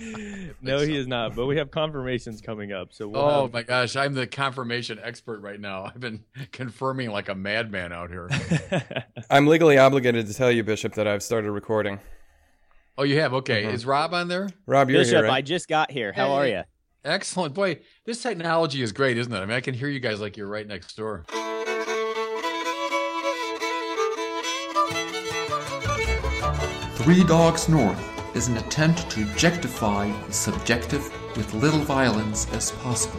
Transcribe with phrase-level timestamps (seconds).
[0.60, 1.34] no, he is not.
[1.34, 2.92] But we have confirmations coming up.
[2.92, 5.84] So we'll oh have- my gosh, I'm the confirmation expert right now.
[5.84, 8.28] I've been confirming like a madman out here.
[9.30, 12.00] I'm legally obligated to tell you, Bishop, that I've started recording.
[12.98, 13.34] Oh, you have?
[13.34, 13.64] Okay.
[13.64, 13.74] Mhm.
[13.74, 14.48] Is Rob on there?
[14.66, 15.44] Rob, you're Bishop, here, I right?
[15.44, 16.12] just got here.
[16.12, 16.62] How are you?
[17.04, 17.54] Excellent.
[17.54, 19.36] Boy, this technology is great, isn't it?
[19.38, 21.24] I mean, I can hear you guys like you're right next door.
[26.96, 31.02] Three Dogs North is an attempt to objectify the subjective
[31.38, 33.18] with little violence as possible.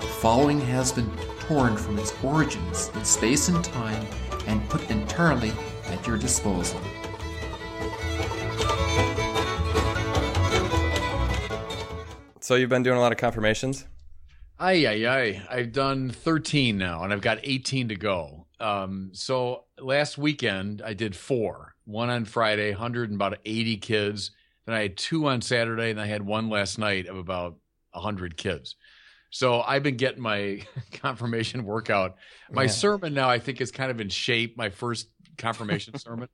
[0.00, 1.08] The following has been
[1.38, 4.04] torn from its origins in space and time
[4.48, 5.52] and put entirely
[5.84, 6.80] at your disposal.
[12.40, 13.86] So you've been doing a lot of confirmations.
[14.58, 15.46] Ay, ay, ay.
[15.48, 18.46] I've done 13 now, and I've got 18 to go.
[18.58, 24.32] Um, so last weekend, I did four one on Friday, 100 and about 80 kids.
[24.66, 27.56] Then I had two on Saturday, and I had one last night of about
[27.92, 28.74] 100 kids.
[29.30, 32.16] So I've been getting my confirmation workout.
[32.50, 32.68] My Yeah.
[32.68, 34.56] sermon now, I think, is kind of in shape.
[34.56, 35.08] My first
[35.38, 36.28] confirmation sermon.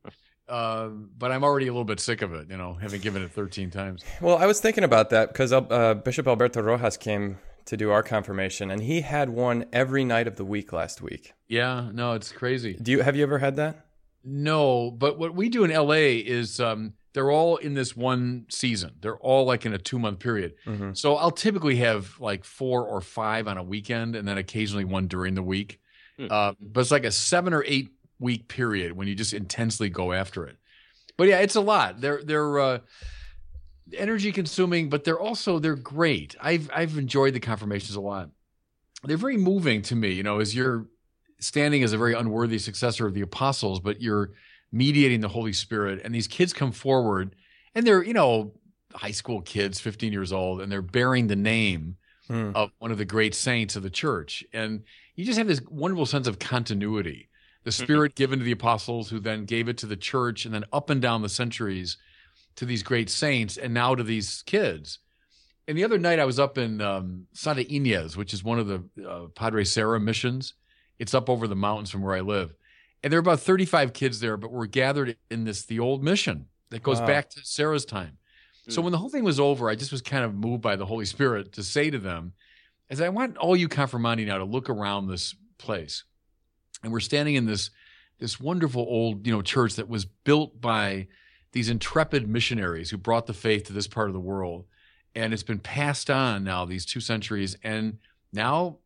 [0.48, 3.30] Um, but I'm already a little bit sick of it, you know, having given it
[3.32, 4.04] 13 times.
[4.20, 8.02] Well, I was thinking about that because uh, Bishop Alberto Rojas came to do our
[8.02, 11.32] confirmation, and he had one every night of the week last week.
[11.48, 12.74] Yeah, no, it's crazy.
[12.74, 13.86] Do you have you ever had that?
[14.24, 18.92] No, but what we do in LA is um, they're all in this one season.
[19.00, 20.54] They're all like in a two month period.
[20.66, 20.96] Mhm.
[20.96, 25.08] So I'll typically have like four or five on a weekend, and then occasionally one
[25.08, 25.80] during the week.
[26.18, 26.26] Hmm.
[26.30, 30.12] Uh, but it's like a seven or eight week period when you just intensely go
[30.12, 30.56] after it.
[31.16, 32.00] But yeah, it's a lot.
[32.00, 32.78] They're they're uh,
[33.96, 36.34] energy consuming, but they're also they're great.
[36.40, 38.30] I've I've enjoyed the confirmations a lot.
[39.04, 40.12] They're very moving to me.
[40.12, 40.86] You know, as you're
[41.40, 44.30] standing as a very unworthy successor of the apostles, but you're
[44.72, 47.36] mediating the Holy Spirit, and these kids come forward,
[47.74, 48.52] and they're you know
[48.94, 51.96] high school kids, 15 years old, and they're bearing the name
[52.28, 52.52] Hmm.
[52.54, 54.84] of one of the great saints of the church, and
[55.16, 57.28] you just have this wonderful sense of continuity.
[57.64, 60.64] The Spirit given to the apostles, who then gave it to the church, and then
[60.72, 61.96] up and down the centuries
[62.56, 64.98] to these great saints, and now to these kids.
[65.68, 68.66] And the other night, I was up in um, Santa Ynez, which is one of
[68.66, 70.54] the uh, Padre Serra missions.
[70.98, 72.54] It's up over the mountains from where I live.
[73.02, 76.46] And there are about 35 kids there, but we're gathered in this, the old mission
[76.70, 77.06] that goes Wow.
[77.06, 78.18] back to Serra's time.
[78.68, 80.86] So when the whole thing was over, I just was kind of moved by the
[80.86, 82.32] Holy Spirit to say to them,
[82.88, 86.04] as I want all you confirmandi now to look around this place.
[86.84, 87.70] And we're standing in this
[88.18, 91.08] this wonderful old, you know, church that was built by
[91.50, 94.64] these intrepid missionaries who brought the faith to this part of the world.
[95.16, 97.56] And it's been passed on now these two centuries.
[97.64, 97.98] And
[98.32, 98.78] now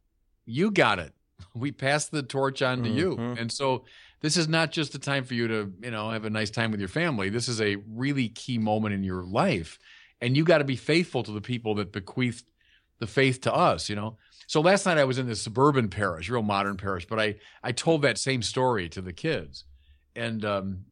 [0.46, 1.12] you got it.
[1.54, 3.16] We passed the torch on to you.
[3.16, 3.38] Mhm.
[3.38, 3.84] And so
[4.20, 6.70] this is not just a time for you to, you know, have a nice time
[6.70, 7.28] with your family.
[7.28, 9.78] This is a really key moment in your life.
[10.20, 12.44] And you got to be faithful to the people that bequeathed
[12.98, 14.16] the faith to us, you know.
[14.46, 17.72] So last night I was in this suburban parish, real modern parish, but I I
[17.72, 19.64] told that same story to the kids.
[20.14, 20.84] And um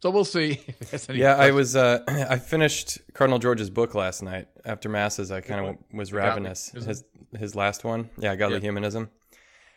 [0.00, 0.52] so we'll see.
[0.68, 1.74] if there's any Yeah, I was.
[1.74, 5.32] Uh, I finished Cardinal George's book last night after masses.
[5.32, 6.68] I kind of was ravenous.
[6.70, 7.02] His
[7.36, 8.62] his last one, yeah, godly Yeah.
[8.62, 9.10] humanism.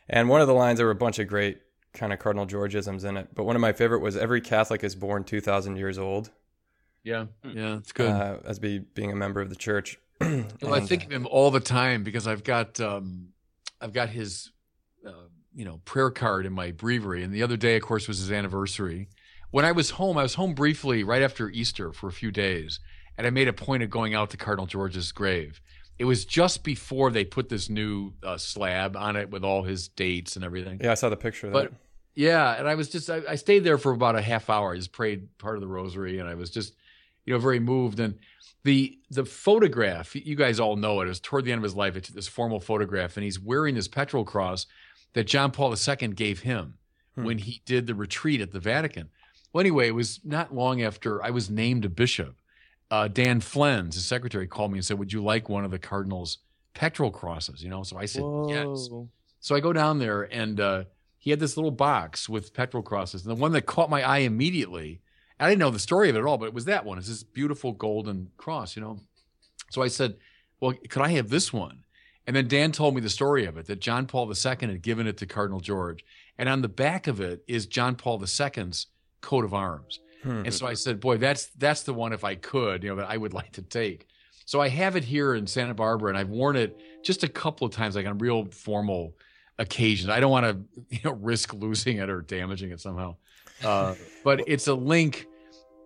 [0.07, 1.59] And one of the lines there were a bunch of great
[1.93, 4.95] kind of Cardinal Georgisms in it, but one of my favorite was "Every Catholic is
[4.95, 6.31] born two thousand years old."
[7.03, 8.09] Yeah, yeah, it's good.
[8.09, 9.97] Uh, as be being a member of the church.
[10.61, 13.29] Well, I think of him all the time because I've got um,
[13.81, 14.51] I've got his
[15.05, 18.19] uh, you know prayer card in my breviary, and the other day, of course, was
[18.19, 19.09] his anniversary.
[19.49, 22.79] When I was home, I was home briefly right after Easter for a few days,
[23.17, 25.59] and I made a point of going out to Cardinal George's grave.
[26.01, 29.87] It was just before they put this new uh, slab on it with all his
[29.87, 30.79] dates and everything.
[30.83, 31.77] yeah, I saw the picture of But that.
[32.15, 34.73] yeah, and I was just I, I stayed there for about a half hour.
[34.73, 36.73] I just prayed part of the rosary, and I was just
[37.25, 37.99] you know very moved.
[37.99, 38.17] And
[38.63, 41.05] the the photograph, you guys all know it.
[41.05, 41.95] It was toward the end of his life.
[41.95, 44.65] It's this formal photograph, and he's wearing this pectoral cross
[45.13, 46.75] that John Paul II gave him
[47.15, 47.25] Hmm.
[47.25, 49.09] when he did the retreat at the Vatican.
[49.53, 52.37] Well, anyway, it was not long after I was named a bishop.
[52.91, 55.79] Uh, Dan Flens, his secretary, called me and said, "Would you like one of the
[55.79, 56.39] cardinal's
[56.73, 58.89] pectoral crosses?" You know, so I said, "Yes."
[59.39, 60.83] So I go down there and uh,
[61.17, 63.25] he had this little box with pectoral crosses.
[63.25, 65.01] And the one that caught my eye immediately,
[65.39, 66.97] I didn't know the story of it at all, but it was that one.
[66.97, 68.99] It's this beautiful golden cross, you know.
[69.71, 70.17] So I said,
[70.59, 71.83] Well, could I have this one?
[72.27, 75.07] And then Dan told me the story of it that John Paul II had given
[75.07, 76.05] it to Cardinal George.
[76.37, 78.87] And on the back of it is John Paul II's
[79.21, 79.99] coat of arms.
[80.23, 80.43] Hmm.
[80.45, 83.09] And so I said, boy, that's that's the one if I could, you know, that
[83.09, 84.07] I would like to take.
[84.45, 87.65] So I have it here in Santa Barbara and I've worn it just a couple
[87.65, 89.15] of times, like on real formal
[89.59, 90.09] occasions.
[90.09, 93.15] I don't want to, you know, risk losing it or damaging it somehow.
[93.63, 95.27] Uh, but it's a link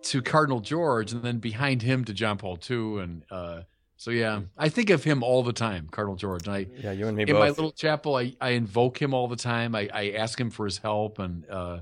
[0.03, 3.61] to Cardinal George and then behind him to John Paul II and uh,
[3.97, 6.47] So yeah, I think of him all the time, Cardinal George.
[6.47, 7.39] And I Yeah, you and me in both.
[7.39, 9.75] my little chapel, I, I invoke him all the time.
[9.75, 11.79] I, I ask him for his help, and uh,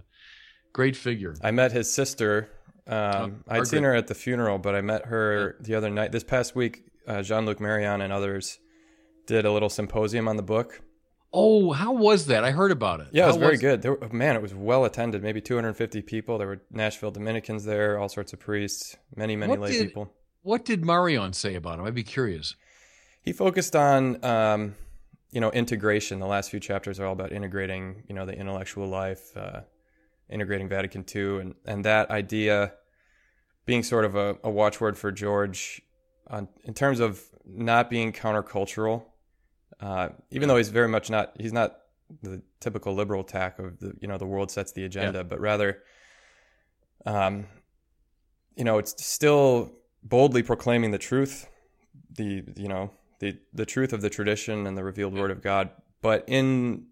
[0.74, 1.36] great figure.
[1.42, 2.50] I met his sister.
[2.86, 6.12] Um, I'd seen her at the funeral, but I met her the other night.
[6.12, 8.60] This past week, uh, Jean Luc Marion and others
[9.26, 10.82] did a little symposium on the book.
[11.36, 12.44] Oh, how was that?
[12.44, 13.08] I heard about it.
[13.12, 13.82] Yeah, it was How very good.
[13.82, 15.24] There, man, it was well attended.
[15.24, 16.38] Maybe 250 people.
[16.38, 20.14] There were Nashville Dominicans there, all sorts of priests, many, many What lay did- people.
[20.44, 21.86] What did Marion say about him?
[21.86, 22.56] I'd be curious.
[23.22, 24.76] He focused on, um,
[25.32, 26.20] you know, integration.
[26.20, 29.62] The last few chapters are all about integrating, you know, the intellectual life, uh,
[30.30, 32.74] integrating Vatican II, and and that idea
[33.66, 35.82] being sort of a, a watchword for George,
[36.28, 39.04] on, in terms of not being countercultural.
[39.80, 41.78] Uh, even though he's very much not, he's not
[42.22, 45.80] the typical liberal tack of the, you know, the world sets the agenda, but rather,
[47.06, 47.48] um,
[48.56, 49.72] you know, it's still
[50.04, 51.48] boldly proclaiming the truth,
[52.16, 55.70] the you know the the truth of the tradition and the revealed word of God,
[56.02, 56.86] but in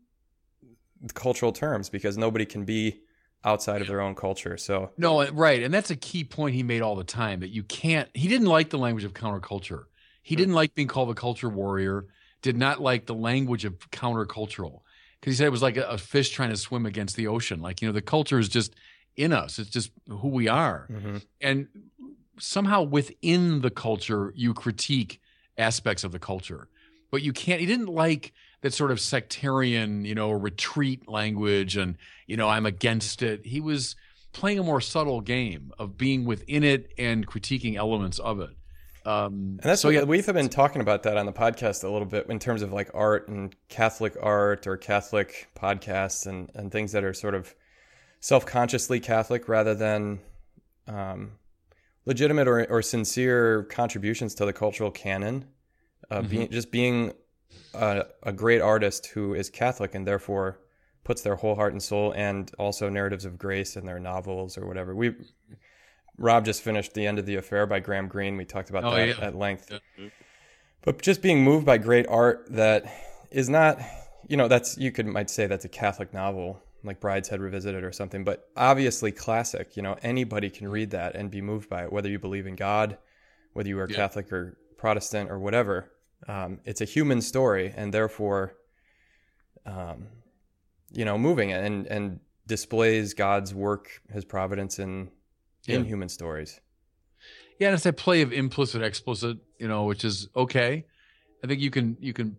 [1.13, 3.01] cultural terms, because nobody can be
[3.43, 4.57] outside of their own culture.
[4.57, 7.49] So No, uh, right, and that's a key point he made all the time that
[7.49, 8.09] you can't.
[8.13, 9.85] He didn't like the language of counterculture.
[10.21, 10.39] He hmm.
[10.39, 12.05] didn't like being called a culture warrior.
[12.41, 14.81] Did not like the language of countercultural
[15.19, 17.61] because he said it was like a, a fish trying to swim against the ocean.
[17.61, 18.73] Like you know, the culture is just
[19.15, 19.59] in us.
[19.59, 21.17] It's just who we are, mm-hmm.
[21.39, 21.67] and
[22.39, 25.21] somehow within the culture you critique
[25.57, 26.67] aspects of the culture,
[27.11, 27.59] but you can't.
[27.59, 31.97] He didn't like that sort of sectarian, you know, retreat language, and
[32.27, 33.45] you know, I'm against it.
[33.45, 33.95] He was
[34.33, 38.51] playing a more subtle game of being within it and critiquing elements of it.
[39.03, 41.89] Um, And that's so what yeah, we've been talking about that on the podcast a
[41.89, 46.71] little bit in terms of like art and Catholic art or Catholic podcasts and, and
[46.71, 47.53] things that are sort of
[48.19, 50.19] self consciously Catholic rather than
[50.87, 51.31] um,
[52.05, 55.45] legitimate or, or sincere contributions to the cultural canon.
[56.09, 57.13] Uh, being, just being
[57.73, 60.59] a, a great artist who is Catholic and therefore
[61.03, 64.67] puts their whole heart and soul and also narratives of grace in their novels or
[64.67, 64.93] whatever.
[64.95, 65.13] We
[66.17, 68.37] Rob just finished The End of the Affair by Graham Greene.
[68.37, 69.25] We talked about Oh, that yeah.
[69.25, 69.69] at length.
[69.69, 70.07] Mm-hmm.
[70.83, 72.85] But just being moved by great art that
[73.31, 73.79] is not,
[74.27, 77.91] you know, that's you could might say that's a Catholic novel, like Brideshead Revisited or
[77.91, 79.75] something, but obviously classic.
[79.75, 82.55] You know, anybody can read that and be moved by it, whether you believe in
[82.55, 82.97] God,
[83.53, 83.95] whether you are Yeah.
[83.95, 85.91] Catholic or Protestant or whatever.
[86.27, 88.55] Um, it's a human story, and therefore,
[89.65, 90.07] um,
[90.91, 95.09] you know, moving and and displays God's work, His providence in
[95.67, 95.87] in Yeah.
[95.87, 96.59] human stories.
[97.59, 100.85] Yeah, and it's that play of implicit explicit, you know, which is okay.
[101.43, 102.37] I think you can you can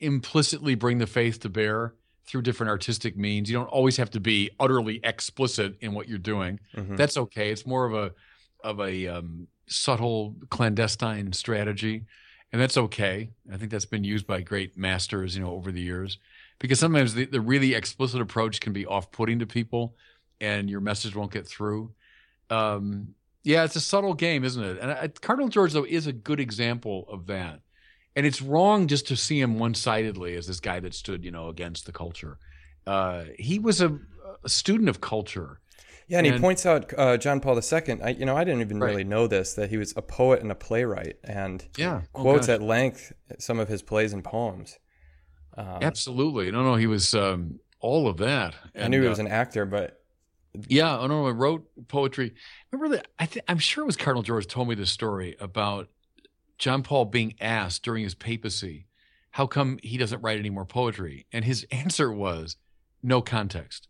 [0.00, 1.94] implicitly bring the faith to bear
[2.26, 3.50] through different artistic means.
[3.50, 6.60] You don't always have to be utterly explicit in what you're doing.
[6.76, 6.96] Mhm.
[6.96, 7.50] That's okay.
[7.50, 8.14] It's more of a
[8.62, 12.04] of a um, subtle clandestine strategy,
[12.52, 13.30] and that's okay.
[13.52, 16.18] I think that's been used by great masters, you know, over the years.
[16.58, 19.94] Because sometimes the, the really explicit approach can be off-putting to people,
[20.40, 21.92] and your message won't get through.
[22.50, 23.14] Um,
[23.44, 24.78] yeah, it's a subtle game, isn't it?
[24.80, 27.60] And I, Cardinal George, though, is a good example of that.
[28.16, 31.48] And it's wrong just to see him one-sidedly as this guy that stood, you know,
[31.48, 32.38] against the culture.
[32.86, 33.96] Uh, he was a,
[34.42, 35.60] a student of culture.
[36.08, 38.00] Yeah, and, he points out uh, John Paul II.
[38.02, 38.90] I, you know, I didn't even Right.
[38.90, 42.46] really know this that he was a poet and a playwright, and Yeah, Oh, quotes
[42.46, 42.54] gosh.
[42.54, 44.78] at length some of his plays and poems.
[45.56, 46.50] Um, Absolutely.
[46.50, 48.54] No, no, he was um, all of that.
[48.78, 50.00] I knew he uh, was an actor, but
[50.68, 52.34] Yeah, oh no, I wrote poetry.
[52.72, 53.08] Remember that?
[53.18, 55.88] I think I'm sure it was Cardinal George told me this story about
[56.58, 58.86] John Paul being asked during his papacy,
[59.32, 61.26] how come he doesn't write any more poetry?
[61.32, 62.56] And his answer was,
[63.02, 63.87] no context.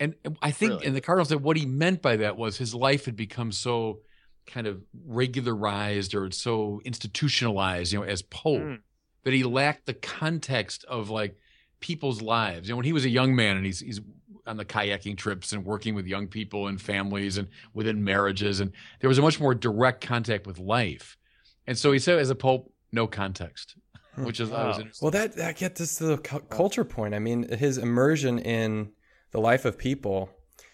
[0.00, 0.86] And I think, Really?
[0.86, 4.00] and the Cardinal said what he meant by that was his life had become so
[4.46, 8.78] kind of regularized or so institutionalized, you know, as Pope, Mm.
[9.24, 11.36] that he lacked the context of like
[11.80, 12.68] people's lives.
[12.68, 14.00] You know, when he was a young man and he's he's
[14.46, 18.72] on the kayaking trips and working with young people and families and within marriages, and
[19.00, 21.18] there was a much more direct contact with life.
[21.66, 23.76] And so he said, as a pope, no context,
[24.16, 24.80] which is I was Wow.
[24.80, 25.04] interesting.
[25.04, 27.14] well, that that gets us to the cu- culture point.
[27.14, 28.92] I mean, his immersion in
[29.30, 30.30] the life of people.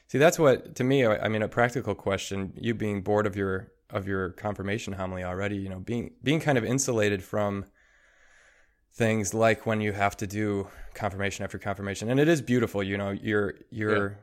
[0.08, 1.06] See, that's what to me.
[1.06, 2.52] I mean, a practical question.
[2.56, 6.58] You being bored of your of your confirmation homily already, you know, being being kind
[6.58, 7.66] of insulated from
[8.92, 12.96] things like when you have to do confirmation after confirmation and it is beautiful you
[12.96, 14.16] know you're you're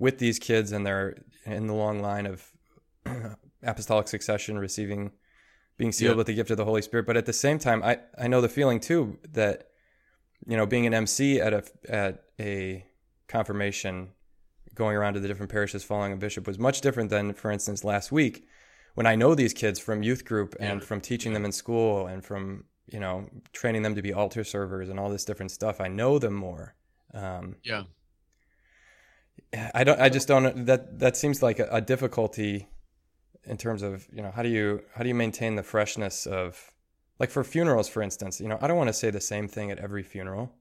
[0.00, 2.50] with these kids and they're in the long line of
[3.62, 5.12] apostolic succession receiving
[5.76, 6.16] being sealed Yeah.
[6.16, 8.40] with the gift of the holy spirit but at the same time i i know
[8.40, 9.68] the feeling too that
[10.44, 12.84] you know being an mc at a at a
[13.28, 14.10] confirmation
[14.74, 17.82] going around to the different parishes following a bishop was much different than for instance
[17.82, 18.46] last week
[18.96, 22.24] when I know these kids from youth group and from teaching them in school and
[22.24, 25.88] from you know training them to be altar servers and all this different stuff, I
[25.88, 26.74] know them more.
[27.12, 27.82] Um, Yeah.
[29.74, 30.00] I don't.
[30.00, 30.64] I just don't.
[30.64, 32.68] That that seems like a, a difficulty
[33.44, 36.72] in terms of you know how do you how do you maintain the freshness of
[37.20, 38.40] like for funerals, for instance.
[38.40, 40.54] You know, I don't want to say the same thing at every funeral.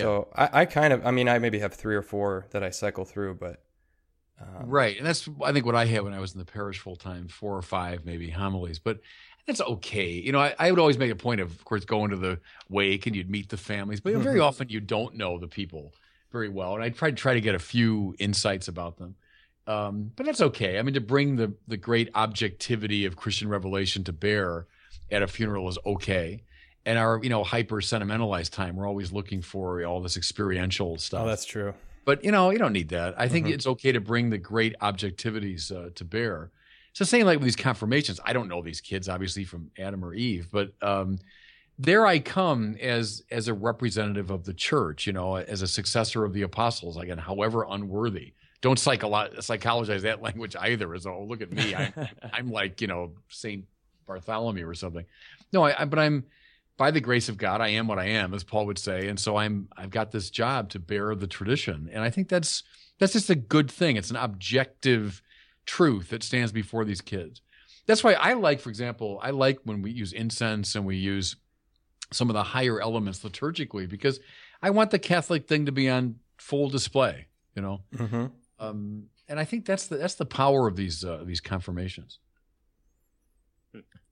[0.00, 1.06] So I, I kind of.
[1.06, 3.62] I mean, I maybe have three or four that I cycle through, but
[4.42, 4.96] um, Right.
[4.96, 7.28] And that's, I think, what I had when I was in the parish full time
[7.28, 8.78] four or five, maybe homilies.
[8.78, 9.00] But
[9.46, 10.10] that's okay.
[10.10, 12.40] You know, I, I would always make a point of, of course, going to the
[12.68, 15.94] wake and you'd meet the families, but very often you don't know the people
[16.30, 16.74] very well.
[16.74, 19.16] And I tried to try to get a few insights about them.
[19.66, 20.78] Um, but that's okay.
[20.78, 24.66] I mean, to bring the, the great objectivity of Christian revelation to bear
[25.10, 26.42] at a funeral is okay.
[26.84, 31.22] And our, you know, hyper sentimentalized time, we're always looking for all this experiential stuff.
[31.22, 31.74] oh, that's true.
[32.04, 33.14] But you know, you don't need that.
[33.16, 33.52] I think Mhm.
[33.52, 36.50] it's okay to bring the great objectivities uh, to bear.
[36.92, 40.12] So same like with these confirmations, I don't know these kids obviously from Adam or
[40.12, 41.18] Eve, but um,
[41.78, 46.24] there I come as as a representative of the church, you know, as a successor
[46.24, 46.96] of the apostles.
[46.96, 48.32] Again, however unworthy.
[48.60, 50.92] Don't psycholo- psychologize that language either.
[50.94, 51.92] As oh, look at me, I'm
[52.32, 53.64] I'm like you know Saint
[54.06, 55.04] Bartholomew or something.
[55.52, 56.24] No, I, I but I'm
[56.76, 59.18] by the grace of God, I am what I am, as Paul would say, and
[59.18, 62.62] so I'm I've got this job to bear the tradition, and I think that's
[62.98, 63.96] that's just a good thing.
[63.96, 65.22] It's an objective
[65.66, 67.42] truth that stands before these kids.
[67.86, 71.36] That's why I like, for example, I like when we use incense and we use
[72.12, 74.20] some of the higher elements liturgically because
[74.62, 77.26] I want the Catholic thing to be on full display,
[77.56, 77.80] you know.
[77.96, 78.26] hmm
[78.58, 82.18] Um, and I think that's the that's the power of these uh, these confirmations.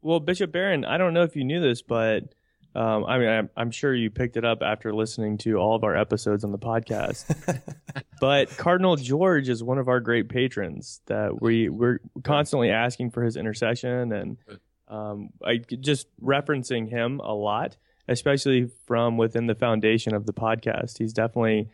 [0.02, 2.34] Well, Bishop Barron, I don't know if you knew this, but
[2.74, 5.82] um, I mean, I'm, I'm sure you picked it up after listening to all of
[5.84, 7.24] our episodes on the podcast.
[8.20, 13.24] but Cardinal George is one of our great patrons that we we're constantly asking for
[13.24, 14.36] his intercession, and
[14.88, 17.76] um, I just referencing him a lot,
[18.08, 20.98] especially from within the foundation of the podcast.
[20.98, 21.68] He's definitely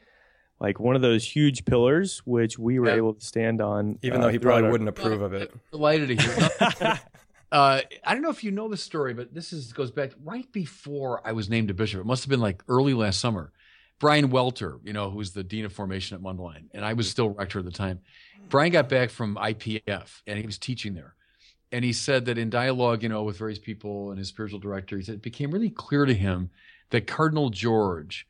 [0.58, 2.94] like one of those huge pillars which we were Yeah.
[2.96, 5.52] able to stand on, Even uh, though he probably our- wouldn't approve of it.
[5.70, 7.00] Delighted to hear.
[7.52, 10.50] Uh, I don't know if you know the story, but this is goes back right
[10.52, 12.00] before I was named a bishop.
[12.00, 13.52] It must have been like early last summer.
[13.98, 17.30] Brian Welter, you know, who's the dean of formation at Mundelein, and I was still
[17.30, 18.00] rector at the time.
[18.50, 21.14] Brian got back from IPF, and he was teaching there,
[21.72, 24.96] and he said that in dialogue, you know, with various people and his spiritual director,
[24.98, 26.50] he said it became really clear to him
[26.90, 28.26] that Cardinal George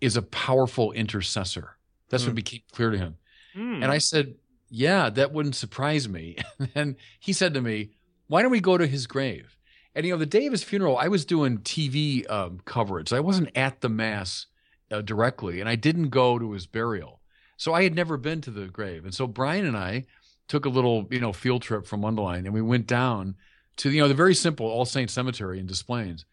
[0.00, 1.76] is a powerful intercessor.
[2.08, 2.36] That's what Hmm.
[2.36, 3.16] became clear to him.
[3.54, 3.82] Hmm.
[3.82, 4.34] And I said,
[4.68, 6.36] Yeah, that wouldn't surprise me.
[6.74, 7.90] And he said to me,
[8.26, 9.56] Why don't we go to his grave?
[9.94, 13.12] And, you know, the day of his funeral, I was doing TV um, coverage.
[13.12, 14.46] I wasn't at the Mass
[14.90, 17.20] uh, directly, and I didn't go to his burial.
[17.56, 19.04] So I had never been to the grave.
[19.04, 20.06] And so Brian and I
[20.48, 23.36] took a little, you know, field trip from Mundelein, and we went down
[23.76, 26.24] to, you know, the very simple All Saints Cemetery in Des Plaines.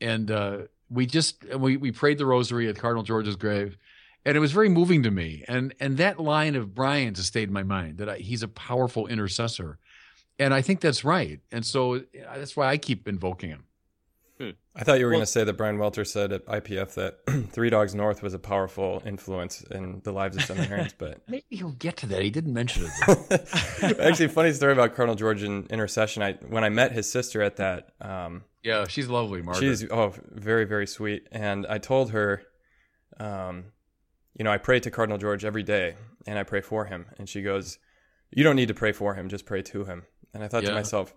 [0.00, 0.58] And uh,
[0.90, 3.78] we just, we, we prayed the rosary at Cardinal George's grave
[4.26, 5.44] and it was very moving to me.
[5.46, 8.48] And and that line of Brian's has stayed in my mind that I, he's a
[8.48, 9.78] powerful intercessor,
[10.38, 11.40] and I think that's right.
[11.52, 12.02] And so
[12.34, 13.64] that's why I keep invoking him.
[14.78, 17.20] I thought you were Well- going to say that Brian Welter said at IPF that
[17.52, 21.70] Three Dogs North was a powerful influence in the lives of seminarians, but Maybe he'll
[21.72, 22.20] get to that.
[22.20, 23.98] He didn't mention it.
[24.00, 26.22] actually, funny story about Cardinal George and intercession.
[26.22, 29.62] I when I met his sister at that, um, yeah, she's lovely, Margaret.
[29.62, 32.42] she's oh very very sweet, and I told her,
[33.18, 33.72] um,
[34.38, 37.26] you know, I pray to Cardinal George every day, and I pray for him, and
[37.26, 37.78] she goes,
[38.30, 40.02] "You don't need to pray for him, just pray to him."
[40.36, 40.68] And I thought Yeah.
[40.70, 41.14] to myself,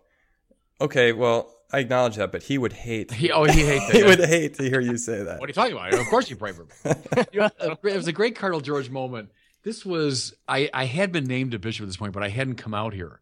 [0.82, 3.12] okay, well, I acknowledge that, but he would hate.
[3.12, 3.96] he, oh, he hates that.
[3.96, 5.40] he would hate to hear you say that.
[5.40, 5.94] What are you talking about?
[5.94, 6.70] Of course you pray for me.
[7.34, 9.30] It was a great Cardinal George moment.
[9.64, 12.56] This was I, I had been named a bishop at this point, but I hadn't
[12.56, 13.20] come out here,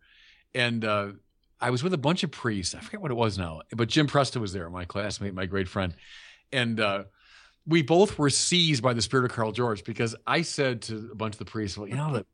[0.53, 1.07] and uh,
[1.59, 2.75] I was with a bunch of priests.
[2.75, 5.67] I forget what it was now, but Jim Presta was there, my classmate, my great
[5.67, 5.95] friend,
[6.53, 7.03] and uh,
[7.65, 11.15] we both were seized by the spirit of Carl George because I said to a
[11.15, 12.25] bunch of the priests, "Well, you know the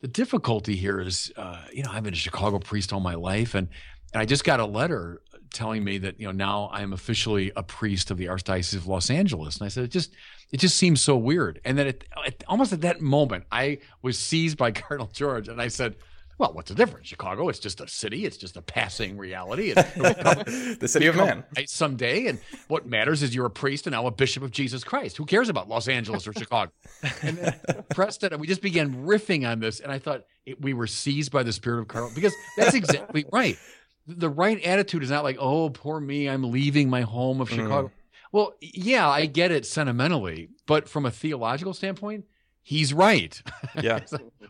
[0.00, 3.54] the difficulty here is, uh, you know, I've been a Chicago priest all my life,
[3.54, 3.68] and
[4.12, 5.20] and I just got a letter
[5.52, 8.86] telling me that you know now I am officially a priest of the Archdiocese of
[8.86, 10.14] Los Angeles." And I said, "It just
[10.52, 14.18] it just seems so weird." And then it, it, almost at that moment, I was
[14.18, 15.96] seized by Cardinal George, and I said.
[16.38, 17.08] Well, what's the difference?
[17.08, 18.24] Chicago, it's just a city.
[18.24, 19.70] It's just a passing reality.
[19.70, 21.44] It, it will come- the city of man.
[21.66, 22.26] someday.
[22.26, 25.16] And what matters is you're a priest and now a bishop of Jesus Christ.
[25.16, 26.70] Who cares about Los Angeles or Chicago?
[27.22, 27.52] And then
[27.92, 29.80] Presta, and we just began riffing on this.
[29.80, 33.24] And I thought it, we were seized by the spirit of Carl because that's exactly
[33.32, 33.58] right.
[34.06, 37.56] The right attitude is not like, oh, poor me, I'm leaving my home of mm.
[37.56, 37.90] Chicago.
[38.30, 42.24] Well, yeah, I get it sentimentally, but from a theological standpoint,
[42.68, 43.40] he's right.
[43.82, 44.00] Yeah.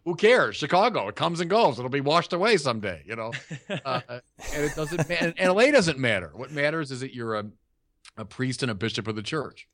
[0.04, 0.56] Who cares?
[0.56, 1.78] Chicago, it comes and goes.
[1.78, 3.32] It'll be washed away someday, you know.
[3.84, 5.08] Uh, and it doesn't.
[5.08, 6.30] Ma- and, and LA doesn't matter.
[6.34, 7.44] What matters is that you're a,
[8.16, 9.68] a priest and a bishop of the church.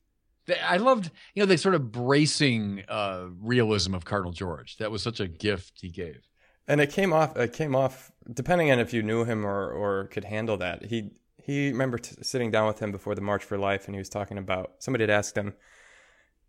[0.67, 4.77] I loved, you know, the sort of bracing uh, realism of Cardinal George.
[4.79, 6.27] That was such a gift he gave.
[6.67, 7.37] And it came off.
[7.37, 10.85] It came off depending on if you knew him or or could handle that.
[10.87, 13.99] He he remember t- sitting down with him before the March for Life, and he
[13.99, 15.55] was talking about somebody had asked him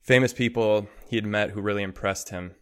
[0.05, 2.55] famous people he had met who really impressed him,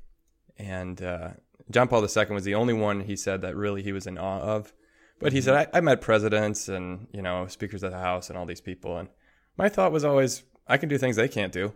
[0.58, 1.32] and uh,
[1.70, 4.40] John Paul II was the only one he said that really he was in awe
[4.40, 4.74] of.
[5.20, 8.38] But he said I, I met presidents and you know speakers of the House and
[8.38, 9.10] all these people, and
[9.58, 11.74] my thought was always I can do things they can't do.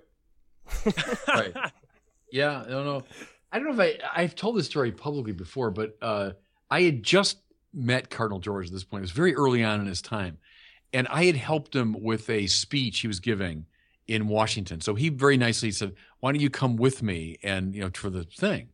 [1.27, 1.53] right.
[2.31, 3.03] Yeah, I don't know.
[3.51, 6.31] I don't know if I I've told this story publicly before, but uh,
[6.69, 7.37] I had just
[7.73, 9.01] met Cardinal George at this point.
[9.01, 10.39] It was very early on in his time,
[10.91, 13.65] and I had helped him with a speech he was giving
[14.07, 14.81] in Washington.
[14.81, 18.09] So he very nicely said, "Why don't you come with me and you know for
[18.09, 18.69] the thing?"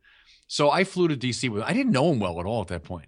[0.47, 1.49] So I flew to D.C.
[1.49, 1.63] with.
[1.63, 3.07] I didn't know him well at all at that point,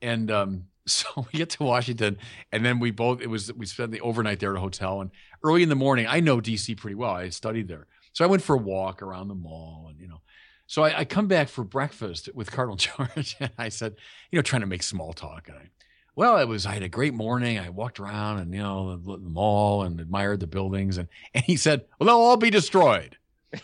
[0.00, 2.18] and um, so we get to Washington,
[2.52, 3.20] and then we both.
[3.20, 5.10] It was we spent the overnight there at a hotel, and
[5.42, 6.74] early in the morning, I know D.C.
[6.76, 7.10] pretty well.
[7.10, 10.20] I studied there, so I went for a walk around the mall, and you know.
[10.66, 13.96] So I, I come back for breakfast with Cardinal George, and I said,
[14.30, 15.48] you know, trying to make small talk.
[15.48, 15.70] And I,
[16.16, 17.58] well, it was I had a great morning.
[17.58, 21.44] I walked around and you know the, the mall and admired the buildings, and and
[21.44, 23.16] he said, well, they'll all be destroyed,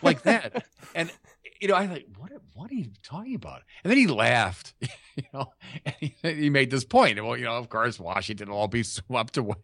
[0.03, 0.65] like that.
[0.95, 1.11] and
[1.61, 3.63] you know, I like what what are you talking about?
[3.85, 5.53] And then he laughed, you know,
[5.85, 7.23] and he, he made this point.
[7.23, 9.57] Well, you know, of course, Washington will all be swept away,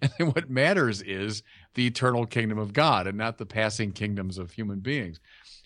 [0.00, 1.42] and then what matters is
[1.74, 5.20] the eternal kingdom of God, and not the passing kingdoms of human beings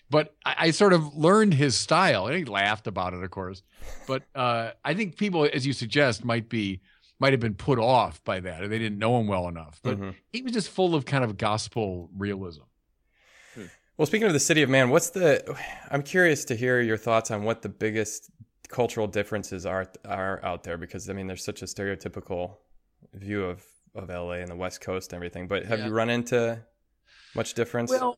[0.09, 2.27] but I, I, sort of learned his style.
[2.27, 3.63] And he laughed about it, of course.
[4.07, 6.81] But uh, I think people, as you suggest, might be
[7.19, 9.79] might have been put off by that, or they didn't know him well enough.
[9.83, 10.09] But mm-hmm.
[10.31, 12.63] he was just full of kind of gospel realism.
[13.95, 15.55] Well, speaking of the city of man, what's the?
[15.91, 18.31] I'm curious to hear your thoughts on what the biggest
[18.67, 22.57] cultural differences are are out there, because I mean, there's such a stereotypical
[23.13, 25.47] view of of LA and the West Coast and everything.
[25.47, 25.87] But have yeah.
[25.87, 26.59] you run into
[27.35, 27.91] much difference?
[27.91, 28.17] Well,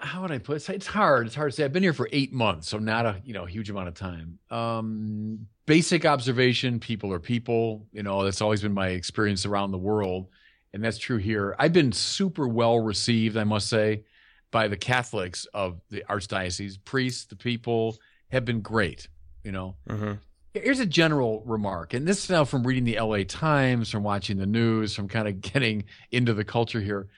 [0.00, 0.68] how would I put it?
[0.70, 1.26] It's hard.
[1.26, 1.64] It's hard to say.
[1.64, 4.38] I've been here for eight months, so not a you know huge amount of time.
[4.50, 7.86] Um, basic observation: people are people.
[7.92, 10.28] You know, that's always been my experience around the world,
[10.72, 11.54] and that's true here.
[11.58, 14.04] I've been super well received, I must say,
[14.50, 16.82] by the Catholics of the archdiocese.
[16.84, 17.98] Priests, the people
[18.30, 19.08] have been great.
[19.44, 19.76] You know.
[19.88, 20.12] Mm-hmm.
[20.52, 24.36] Here's a general remark, and this is now from reading the LA Times, from watching
[24.36, 27.08] the news, from kind of getting into the culture here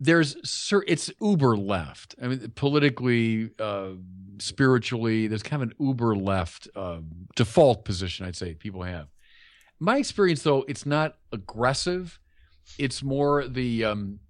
[0.00, 2.14] there's sir, it's uber left.
[2.20, 3.90] I mean, politically, uh,
[4.38, 6.98] spiritually, there's kind of an uber left uh,
[7.36, 8.26] default position.
[8.26, 9.08] I'd say people have.
[9.78, 12.18] My experience, though, it's not aggressive.
[12.78, 14.20] It's more the um,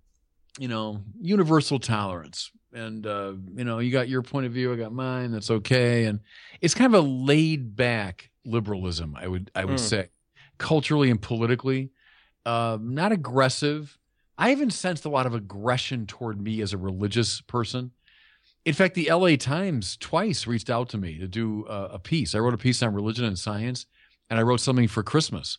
[0.59, 4.77] you know universal tolerance, and uh, you know you got your point of view, I
[4.77, 5.33] got mine.
[5.33, 6.21] That's okay, and
[6.61, 9.17] it's kind of a laid back liberalism.
[9.19, 9.81] I would I would mm.
[9.81, 10.09] say,
[10.59, 11.91] culturally and politically,
[12.45, 13.99] uh, not aggressive
[14.37, 17.93] I haven't sensed a lot of aggression toward me as a religious person.
[18.65, 22.35] In fact, the LA Times twice reached out to me to do a, a piece.
[22.35, 23.87] I wrote a piece on religion and science,
[24.31, 25.59] and I wrote something for Christmas.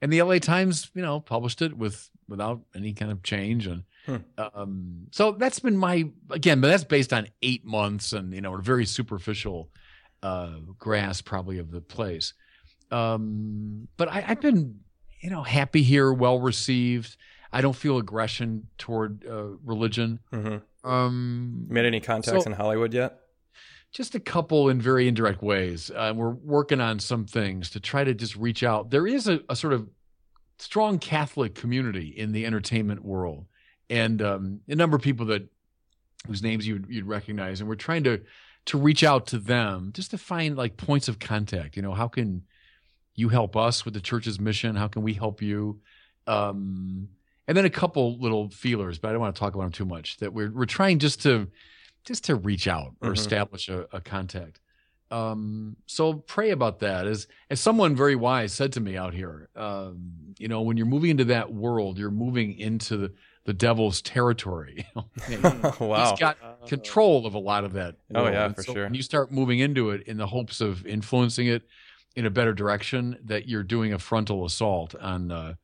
[0.00, 3.66] And the LA Times, you know, published it with without any kind of change.
[3.66, 4.16] And hmm.
[4.38, 8.54] um, so that's been my again, but that's based on eight months and you know
[8.54, 9.70] a very superficial
[10.22, 12.34] uh, grasp probably of the place.
[12.90, 14.80] Um, but I, I've been
[15.20, 17.16] you know happy here, well received.
[17.54, 20.18] I don't feel aggression toward uh, religion.
[20.32, 20.90] Mm-hmm.
[20.90, 23.20] Um, Made any contacts so, in Hollywood yet?
[23.92, 25.88] Just a couple in very indirect ways.
[25.94, 28.90] Uh, we're working on some things to try to just reach out.
[28.90, 29.88] There is a, a sort of
[30.58, 33.46] strong Catholic community in the entertainment world,
[33.88, 35.48] and um, a number of people that
[36.26, 38.20] whose names you'd, you'd recognize, and we're trying to
[38.66, 41.76] to reach out to them just to find like points of contact.
[41.76, 42.42] You know, how can
[43.14, 44.74] you help us with the church's mission?
[44.74, 45.80] How can we help you?
[46.26, 47.10] Um,
[47.46, 49.84] and then a couple little feelers, but I don't want to talk about them too
[49.84, 50.16] much.
[50.18, 51.48] That we're we're trying just to
[52.04, 53.14] just to reach out or mm-hmm.
[53.14, 54.60] establish a, a contact.
[55.10, 57.06] Um, so pray about that.
[57.06, 60.86] As as someone very wise said to me out here, um, you know, when you're
[60.86, 63.12] moving into that world, you're moving into the,
[63.44, 64.86] the devil's territory.
[64.94, 67.96] wow, he's got control of a lot of that.
[68.08, 68.28] World.
[68.28, 68.84] Oh yeah, and for so sure.
[68.84, 71.62] When you start moving into it in the hopes of influencing it
[72.16, 75.30] in a better direction, that you're doing a frontal assault on.
[75.30, 75.54] Uh,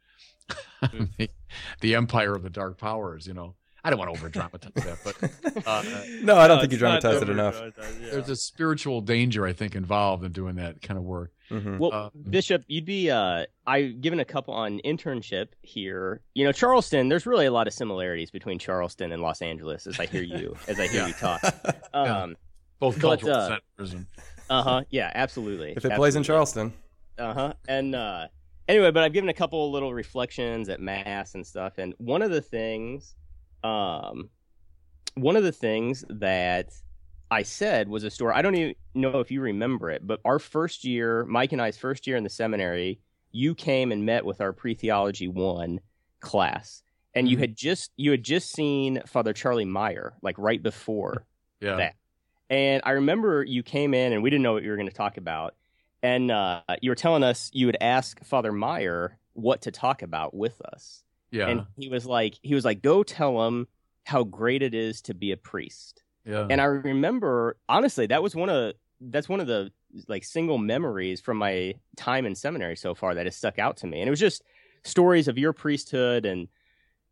[0.80, 1.30] the,
[1.80, 3.26] the, empire of the dark powers.
[3.26, 5.82] You know, I don't want to over dramatize that, but uh,
[6.22, 7.60] no, I don't no, think you dramatize it enough.
[7.60, 8.10] Yeah.
[8.10, 11.32] There's a spiritual danger, I think, involved in doing that kind of work.
[11.50, 11.78] Mm-hmm.
[11.78, 16.20] Well, uh, Bishop, you'd be uh, I given a couple on internship here.
[16.34, 17.08] You know, Charleston.
[17.08, 20.56] There's really a lot of similarities between Charleston and Los Angeles, as I hear you
[20.68, 21.06] as I hear yeah.
[21.08, 21.42] you talk.
[21.92, 22.36] Um,
[22.78, 23.94] Both But, cultural uh, centers.
[23.94, 24.06] And,
[24.48, 24.82] Uh huh.
[24.90, 25.72] Yeah, absolutely.
[25.76, 26.72] If it plays in Charleston,
[27.18, 27.52] Uh huh.
[27.66, 28.28] And uh,
[28.70, 32.22] anyway, but I've given a couple of little reflections at mass and stuff, and one
[32.22, 33.14] of the things,
[33.64, 34.30] um,
[35.14, 36.70] one of the things that
[37.30, 38.32] I said was a story.
[38.34, 41.76] I don't even know if you remember it, but our first year, Mike and I's
[41.78, 43.00] first year in the seminary,
[43.32, 45.80] you came and met with our pre theology one
[46.20, 46.82] class,
[47.14, 47.40] and you Mhm.
[47.40, 51.26] had just you had just seen Father Charlie Meyer like right before
[51.60, 51.76] yeah.
[51.76, 51.94] that.
[52.48, 54.94] And I remember you came in and we didn't know what you were going to
[54.94, 55.54] talk about.
[56.02, 60.34] And uh, you were telling us you would ask Father Meyer what to talk about
[60.34, 61.02] with us.
[61.30, 61.48] Yeah.
[61.48, 63.68] And he was like, he was like, go tell him
[64.04, 66.02] how great it is to be a priest.
[66.24, 66.46] yeah.
[66.48, 69.72] And I remember, honestly, that was one of that's one of the
[70.08, 73.86] like single memories from my time in seminary so far that has stuck out to
[73.86, 74.00] me.
[74.00, 74.42] And it was just
[74.84, 76.48] stories of your priesthood and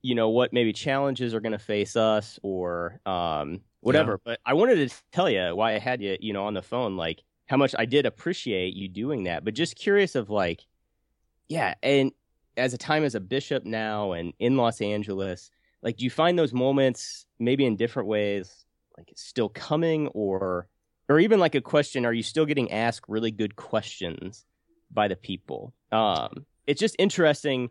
[0.02, 4.20] you know what maybe challenges are going to face us or um, whatever.
[4.24, 6.96] But I wanted to tell you why I had you, you know, on the phone,
[6.96, 9.44] like how much I did appreciate you doing that.
[9.44, 10.66] But just curious of like,
[11.48, 12.12] yeah, and
[12.56, 15.50] as a time as a bishop now and in Los Angeles,
[15.82, 20.68] like, do you find those moments maybe in different ways, like it's still coming, or
[21.08, 24.44] or even like a question, are you still getting asked really good questions
[24.90, 25.72] by the people?
[25.90, 27.70] Um, it's just interesting,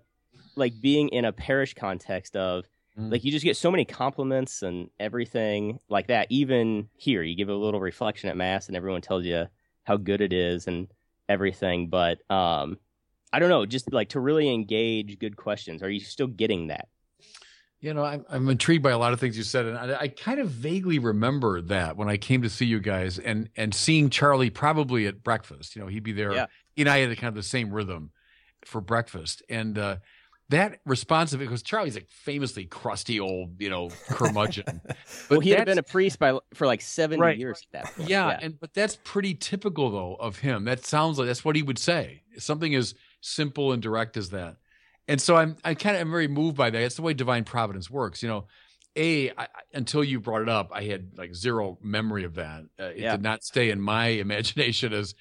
[0.56, 3.12] like being in a parish context of Mm.
[3.12, 6.26] like you just get so many compliments and everything like that.
[6.32, 9.46] Even here, you give a little reflection at mass, and everyone tells you
[9.88, 10.88] how good it is and
[11.30, 11.88] everything.
[11.88, 12.78] But um,
[13.32, 15.82] I don't know, just like to really engage good questions.
[15.82, 16.89] Are you still getting that?
[17.80, 20.08] You know, I'm, I'm intrigued by a lot of things you said, and I, I
[20.08, 24.10] kind of vaguely remember that when I came to see you guys, and and seeing
[24.10, 25.76] Charlie probably at breakfast.
[25.76, 26.34] You know, he'd be there.
[26.34, 26.47] Yeah.
[26.76, 28.12] He and I had kind of the same rhythm
[28.65, 29.97] for breakfast, and uh,
[30.50, 34.82] that responsive because Charlie's like famously crusty old, you know, curmudgeon.
[35.30, 37.38] But well, he had been a priest by for like seventy Right.
[37.38, 38.10] years at that point.
[38.10, 40.64] yeah, and but that's pretty typical though of him.
[40.66, 42.22] That sounds like that's what he would say.
[42.38, 44.58] Something as simple and direct as that.
[45.10, 46.82] And so I'm I kind of am very moved by that.
[46.82, 48.22] It's the way divine providence works.
[48.24, 48.48] You know,
[48.96, 52.64] a I- until you brought it up, I had like zero memory of that.
[52.80, 53.12] Uh, it Yeah.
[53.14, 55.14] did not stay in my imagination as,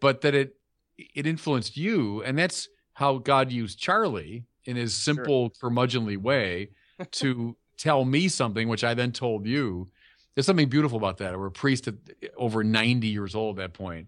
[0.00, 0.54] but that it
[0.98, 6.70] it influenced you, and that's how God used Charlie in his simple curmudgeonly way
[7.12, 9.88] to tell me something, which I then told you.
[10.34, 11.36] There's something beautiful about that.
[11.38, 11.94] We're a priest at
[12.36, 14.06] over 90 years old at that point,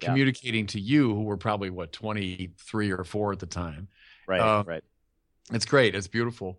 [0.00, 0.08] Yeah.
[0.08, 3.88] communicating to you who were probably what 23 or 4 at the time.
[4.26, 4.84] right, uh, right.
[5.50, 5.94] It's great.
[5.94, 6.58] It's beautiful.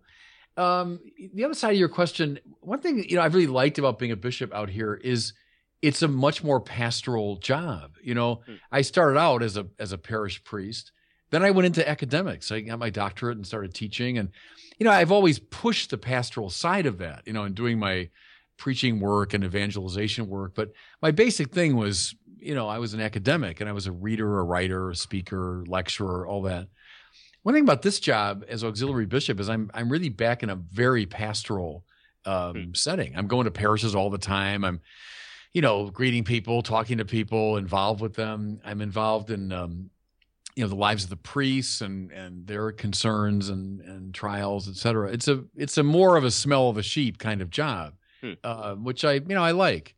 [0.56, 1.00] Um,
[1.32, 4.12] the other side of your question, one thing you know I've really liked about being
[4.12, 5.32] a bishop out here is
[5.82, 7.96] it's a much more pastoral job.
[8.02, 8.54] You know, Hmm.
[8.70, 10.92] I started out as a as a parish priest,
[11.34, 12.50] then I went into academics.
[12.52, 14.30] I got my doctorate and started teaching, and
[14.78, 17.22] you know I've always pushed the pastoral side of that.
[17.26, 18.08] You know, and doing my
[18.56, 23.00] preaching work and evangelization work, but my basic thing was you know I was an
[23.00, 26.68] academic and I was a reader, a writer, a speaker, lecturer, all that.
[27.42, 30.56] One thing about this job as auxiliary bishop is I'm I'm really back in a
[30.56, 31.84] very pastoral
[32.26, 33.16] um, setting.
[33.16, 34.64] I'm going to parishes all the time.
[34.64, 34.80] I'm,
[35.52, 38.60] you know, greeting people, talking to people, involved with them.
[38.64, 39.90] I'm involved in, um,
[40.56, 44.76] you know, the lives of the priests and and their concerns and and trials, et
[44.76, 45.10] cetera.
[45.10, 48.32] It's a it's a more of a smell of a sheep kind of job, Hmm.
[48.42, 49.94] uh, which I you know I like.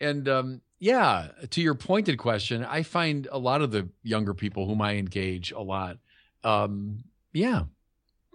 [0.00, 4.66] And um, yeah, to your pointed question, I find a lot of the younger people
[4.66, 5.98] whom I engage a lot
[6.42, 7.64] um, yeah,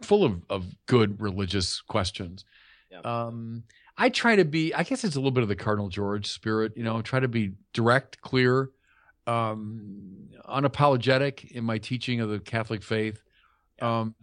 [0.01, 2.43] full of, of good religious questions.
[2.91, 3.01] Yeah.
[3.01, 3.63] Um,
[3.97, 6.73] I try to be, I guess it's a little bit of the Cardinal George spirit,
[6.75, 8.71] you know, try to be direct, clear,
[9.29, 13.21] um, unapologetic in my teaching of the Catholic faith.
[13.81, 14.15] Um,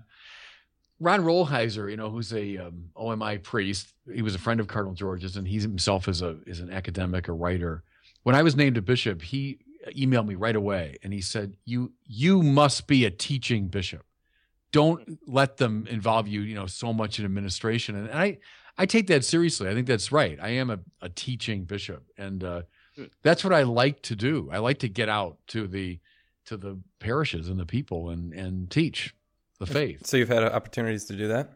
[0.98, 4.94] Ron Rolheiser, you know, who's a um, OMI priest, he was a friend of Cardinal
[4.94, 7.84] George's, and he himself is a is an academic, a writer.
[8.22, 9.58] When I was named a bishop, he
[9.94, 14.04] emailed me right away, and he said, "You you must be a teaching bishop.
[14.72, 18.38] Don't let them involve you, you know, so much in administration." And I
[18.78, 19.68] I take that seriously.
[19.68, 20.38] I think that's right.
[20.40, 22.62] I am a, a teaching bishop, and uh,
[23.22, 24.48] that's what I like to do.
[24.52, 26.00] I like to get out to the
[26.46, 29.14] to the parishes and the people and and teach
[29.58, 30.06] the faith.
[30.06, 31.50] So you've had opportunities to do that.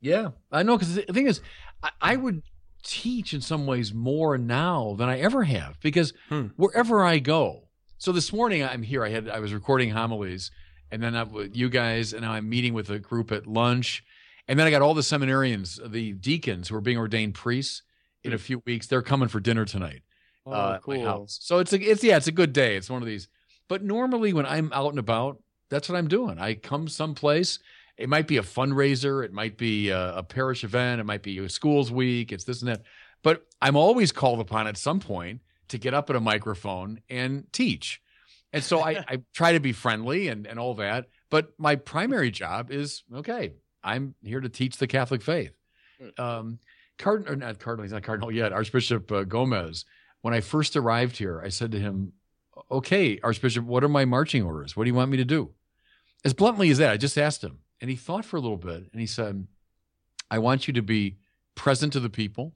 [0.00, 0.76] Yeah, I know.
[0.76, 1.40] Because the thing is,
[1.82, 2.42] I, I would
[2.82, 6.48] teach in some ways more now than I ever have because Hmm.
[6.56, 7.68] wherever I go.
[7.98, 9.02] So this morning I'm here.
[9.04, 10.50] I had I was recording homilies,
[10.90, 14.04] and then I'm with you guys, and now I'm meeting with a group at lunch,
[14.46, 17.82] and then I got all the seminarians, the deacons who are being ordained priests
[18.22, 18.86] in a few weeks.
[18.86, 20.02] They're coming for dinner tonight
[20.46, 21.38] uh, at my house.
[21.42, 22.76] So it's a, it's yeah, it's a good day.
[22.76, 23.28] It's one of these.
[23.68, 26.38] But normally when I'm out and about, that's what I'm doing.
[26.38, 27.58] I come someplace.
[27.96, 29.24] It might be a fundraiser.
[29.24, 31.00] It might be a, a parish event.
[31.00, 32.32] It might be a schools week.
[32.32, 32.82] It's this and that.
[33.22, 37.50] But I'm always called upon at some point to get up at a microphone and
[37.52, 38.02] teach.
[38.52, 41.06] And so I, I try to be friendly and, and all that.
[41.30, 45.52] But my primary job is okay, I'm here to teach the Catholic faith.
[46.18, 46.58] Um,
[46.98, 49.84] Cardinal, not Cardinal, he's not Cardinal yet, Archbishop uh, Gomez,
[50.24, 52.14] when I first arrived here, I said to him,
[52.70, 54.74] okay, Archbishop, what are my marching orders?
[54.74, 55.50] What do you want me to do?
[56.24, 57.58] As bluntly as that, I just asked him.
[57.78, 59.46] And he thought for a little bit and he said,
[60.30, 61.18] I want you to be
[61.56, 62.54] present to the people.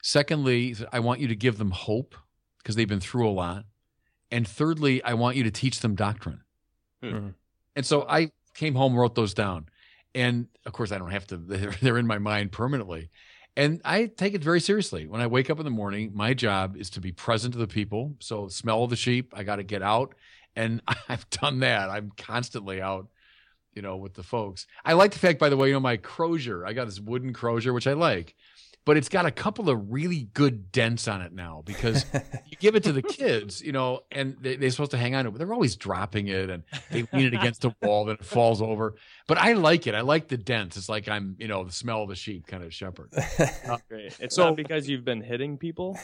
[0.00, 2.14] Secondly, I want you to give them hope
[2.58, 3.64] because they've been through a lot.
[4.30, 6.42] And thirdly, I want you to teach them doctrine.
[7.02, 7.34] Mhm.
[7.74, 9.66] And so I came home, wrote those down.
[10.14, 13.10] And of course, I don't have to, they're, they're in my mind permanently.
[13.58, 15.08] And I take it very seriously.
[15.08, 17.66] When I wake up in the morning, my job is to be present to the
[17.66, 18.14] people.
[18.20, 20.14] So, smell of the sheep, I got to get out.
[20.54, 21.90] And I've done that.
[21.90, 23.08] I'm constantly out,
[23.74, 24.68] you know, with the folks.
[24.84, 27.32] I like the fact, by the way, you know, my crozier, I got this wooden
[27.32, 28.36] crozier, which I like,
[28.84, 32.06] but it's got a couple of really good dents on it now because
[32.46, 35.24] you give it to the kids, you know, and they, they're supposed to hang on
[35.24, 38.14] to it, but they're always dropping it and they lean it against the wall, then
[38.14, 38.94] it falls over.
[39.26, 39.94] But I like it.
[39.94, 40.76] I like the dents.
[40.76, 43.12] It's like I'm, you know, the smell of the sheep kind of shepherd.
[43.68, 44.16] Uh, Great.
[44.20, 45.98] It's So- not because you've been hitting people.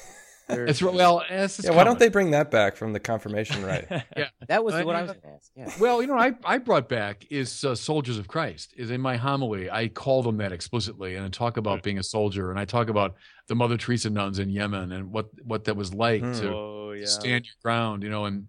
[0.49, 3.65] Or- It's well, it's, it's yeah, why don't they bring that back from the confirmation
[3.65, 3.87] rite?
[4.49, 5.51] That was I- what I was going to ask.
[5.57, 5.71] Yeah.
[5.81, 8.75] Well, you know, I, I brought back is uh, soldiers of Christ.
[8.77, 12.03] Is in my homily, I call them that explicitly, and I talk about being a
[12.03, 13.15] soldier, and I talk about
[13.49, 16.33] the Mother Teresa nuns in Yemen and what what that was like Hmm.
[16.35, 17.07] to Oh yeah.
[17.07, 18.47] stand your ground, you know, and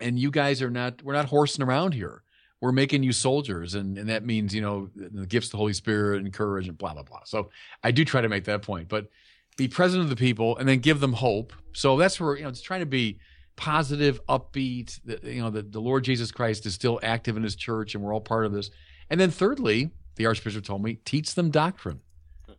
[0.00, 2.22] and you guys are not we're not horsing around here.
[2.62, 5.74] We're making you soldiers, and and that means you know the gifts of the Holy
[5.74, 7.20] Spirit and courage and blah blah blah.
[7.24, 7.50] So
[7.84, 9.08] I do try to make that point, but
[9.56, 11.52] be present of the people and then give them hope.
[11.72, 13.18] So that's where you know it's trying to be
[13.56, 15.00] positive, upbeat.
[15.04, 18.02] That you know the, the Lord Jesus Christ is still active in His church, and
[18.04, 18.70] we're all part of this.
[19.10, 22.00] And then thirdly, the Archbishop told me teach them doctrine.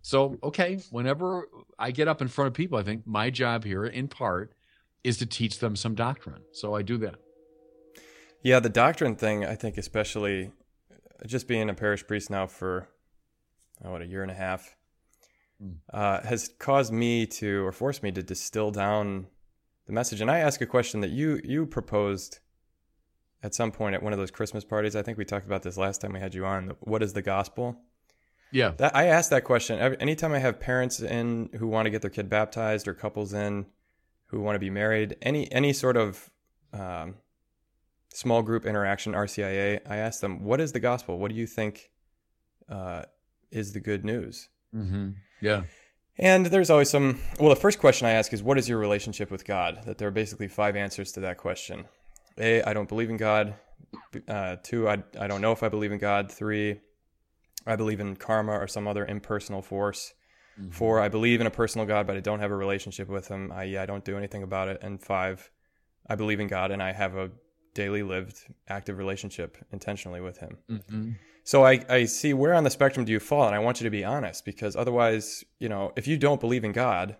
[0.01, 3.85] So okay, whenever I get up in front of people, I think my job here,
[3.85, 4.53] in part,
[5.03, 6.41] is to teach them some doctrine.
[6.51, 7.15] So I do that.
[8.43, 10.51] Yeah, the doctrine thing, I think, especially
[11.25, 12.87] just being a parish priest now for
[13.83, 14.76] oh, what a year and a half.
[15.91, 19.27] Uh, has caused me to or forced me to distill down
[19.85, 20.21] the message.
[20.21, 22.39] And I ask a question that you you proposed
[23.43, 24.95] at some point at one of those Christmas parties.
[24.95, 26.73] I think we talked about this last time we had you on.
[26.81, 27.81] What is the gospel?
[28.51, 28.71] Yeah.
[28.77, 32.01] That I ask that question every, anytime I have parents in who want to get
[32.01, 33.65] their kid baptized or couples in
[34.27, 35.15] who want to be married.
[35.21, 36.29] Any any sort of
[36.73, 37.15] um,
[38.13, 39.81] small group interaction, RCIA.
[39.89, 41.17] I ask them, "What is the gospel?
[41.17, 41.91] What do you think
[42.69, 43.03] uh,
[43.51, 45.09] is the good news?" Mm-hmm.
[45.41, 45.63] Yeah.
[46.17, 47.19] And there's always some.
[47.39, 50.07] Well, the first question I ask is, "What is your relationship with God?" That there
[50.07, 51.85] are basically five answers to that question.
[52.39, 53.53] A, I don't believe in God.
[54.27, 56.31] Uh, two, I I don't know if I believe in God.
[56.31, 56.79] Three,
[57.67, 60.13] I believe in karma or some other impersonal force.
[60.71, 63.51] Four, I believe in a personal God, but I don't have a relationship with Him.
[63.51, 64.79] I.e., I don't do anything about it.
[64.81, 65.51] And five,
[66.09, 67.29] I believe in God and I have a
[67.75, 70.57] daily lived active relationship intentionally with Him.
[70.69, 71.11] Mm-hmm.
[71.47, 73.85] So I, I see where on the spectrum do you fall, and I want you
[73.85, 77.15] to be honest because otherwise, you know, if you don't believe in God,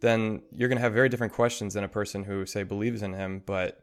[0.00, 3.12] then you're going to have very different questions than a person who say believes in
[3.12, 3.78] Him but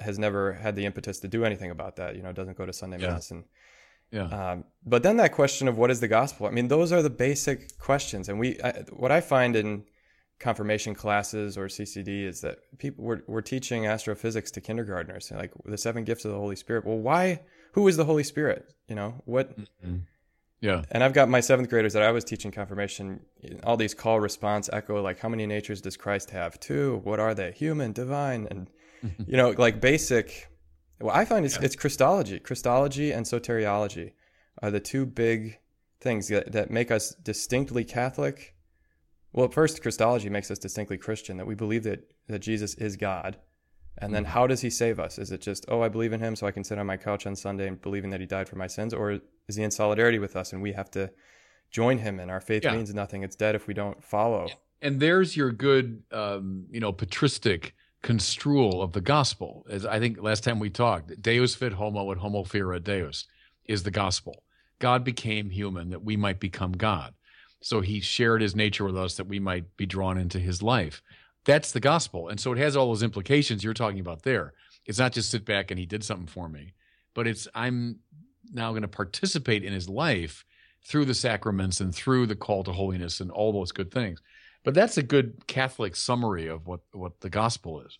[0.00, 2.14] has never had the impetus to do anything about that.
[2.14, 3.12] You know, doesn't go to Sunday Yeah.
[3.12, 3.44] mass and
[4.10, 4.24] Yeah.
[4.26, 6.46] um, but then that question of what is the gospel?
[6.46, 9.84] I mean, those are the basic questions, and we I, what I find in
[10.38, 15.78] confirmation classes or CCD is that people we're, we're teaching astrophysics to kindergartners, like the
[15.78, 16.84] seven gifts of the Holy Spirit.
[16.84, 17.40] Well, why?
[17.74, 18.72] Who is the Holy Spirit?
[18.88, 19.58] You know what?
[19.58, 19.96] Mm-hmm.
[20.60, 20.82] Yeah.
[20.92, 23.20] And I've got my seventh graders that I was teaching confirmation.
[23.64, 26.58] All these call response echo like, how many natures does Christ have?
[26.60, 27.00] Two.
[27.02, 27.50] What are they?
[27.52, 28.70] Human, divine, and
[29.26, 30.48] you know, like basic.
[31.00, 32.38] Well, I find it's, it's Christology.
[32.38, 34.12] Christology and soteriology
[34.62, 35.58] are the two big
[36.00, 38.54] things that, that make us distinctly Catholic.
[39.32, 43.36] Well, first, Christology makes us distinctly Christian, that we believe that, that Jesus is God.
[43.98, 45.18] And then how does he save us?
[45.18, 47.26] Is it just, oh, I believe in him, so I can sit on my couch
[47.26, 48.92] on Sunday and believing that he died for my sins?
[48.92, 51.10] Or is he in solidarity with us and we have to
[51.70, 52.74] join him and our faith Yeah.
[52.74, 53.22] means nothing?
[53.22, 54.48] It's dead if we don't follow.
[54.82, 59.64] And there's your good, um, you know, patristic construal of the gospel.
[59.70, 63.26] As I think last time we talked, Deus fit homo et homo fieret Deus
[63.64, 64.42] is the gospel.
[64.78, 67.14] God became human that we might become God.
[67.62, 71.00] So he shared his nature with us that we might be drawn into his life.
[71.44, 72.28] That's the gospel.
[72.28, 74.54] And so it has all those implications you're talking about there.
[74.86, 76.74] It's not just sit back and he did something for me,
[77.14, 78.00] but it's I'm
[78.52, 80.44] now going to participate in his life
[80.84, 84.20] through the sacraments and through the call to holiness and all those good things.
[84.62, 87.98] But that's a good Catholic summary of what, what the gospel is.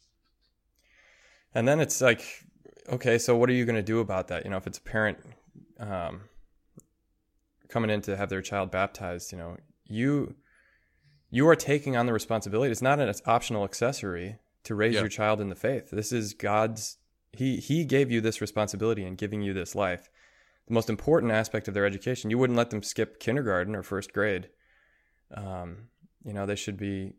[1.55, 2.23] And then it's like,
[2.89, 4.45] okay, so what are you going to do about that?
[4.45, 5.19] You know, if it's a parent
[5.79, 6.23] um,
[7.69, 10.35] coming in to have their child baptized, you know, you
[11.35, 12.71] you are taking on the responsibility.
[12.71, 15.01] It's not an optional accessory to raise Yeah.
[15.01, 15.91] your child in the faith.
[15.91, 16.99] This is God's.
[17.33, 20.09] He He gave you this responsibility in giving you this life.
[20.69, 22.31] The most important aspect of their education.
[22.31, 24.49] You wouldn't let them skip kindergarten or first grade.
[25.33, 25.89] Um,
[26.25, 27.15] you know, they should be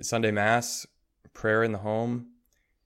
[0.00, 0.84] Sunday mass,
[1.32, 2.26] prayer in the home,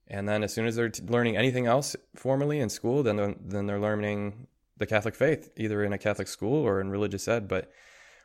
[0.06, 3.34] and then as soon as they're t- learning anything else formally in school, then they're,
[3.40, 7.48] then they're learning the Catholic faith, either in a Catholic school or in religious ed.
[7.48, 7.70] But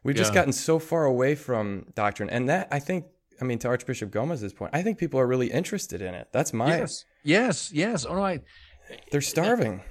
[0.03, 3.05] we've just gotten so far away from doctrine, and that I think,
[3.41, 6.29] I mean, to Archbishop Gomez's point, I think people are really interested in it.
[6.31, 6.77] That's my.
[6.77, 8.05] Yes, yes, yes.
[8.05, 8.39] Oh no, I
[9.11, 9.81] They're starving.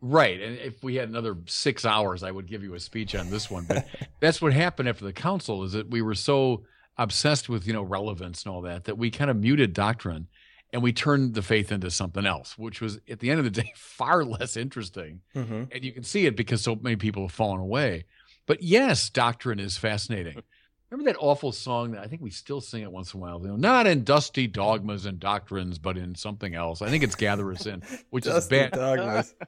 [0.00, 0.40] right.
[0.40, 3.50] And if we had another six hours, I would give you a speech on this
[3.50, 3.64] one.
[3.64, 3.86] But
[4.20, 6.64] that's what happened after the council is that we were so
[6.98, 10.26] obsessed with you know relevance and all that that we kind of muted doctrine
[10.72, 13.50] and we turned the faith into something else, which was at the end of the
[13.62, 15.20] day far less interesting.
[15.34, 18.04] hmm and you can see it because so many people have fallen away.
[18.50, 20.42] But yes, doctrine is fascinating.
[20.90, 23.40] Remember that awful song that I think we still sing it once in a while?
[23.40, 26.82] You know, not in dusty dogmas and doctrines, but in something else.
[26.82, 28.72] I think it's "Gather Us In," which is bad.
[28.72, 29.36] dogmas.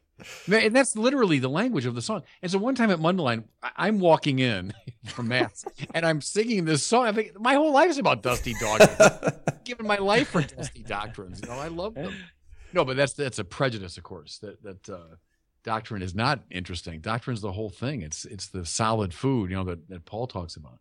[0.53, 2.23] And that's literally the language of the song.
[2.43, 4.73] And so one time at Mundelein, I- I'm walking in
[5.07, 7.07] from mass and I'm singing this song.
[7.07, 9.01] I think my whole life is about dusty dogmas.
[9.01, 11.41] I've given my life for dusty doctrines.
[11.43, 12.15] You know, I love them.
[12.73, 14.39] No, but that's that's a prejudice, of course.
[14.39, 15.17] That that uh,
[15.65, 17.01] doctrine is not interesting.
[17.01, 18.03] Doctrine's the whole thing.
[18.03, 20.79] It's it's the solid food, you know, that, that Paul talks about.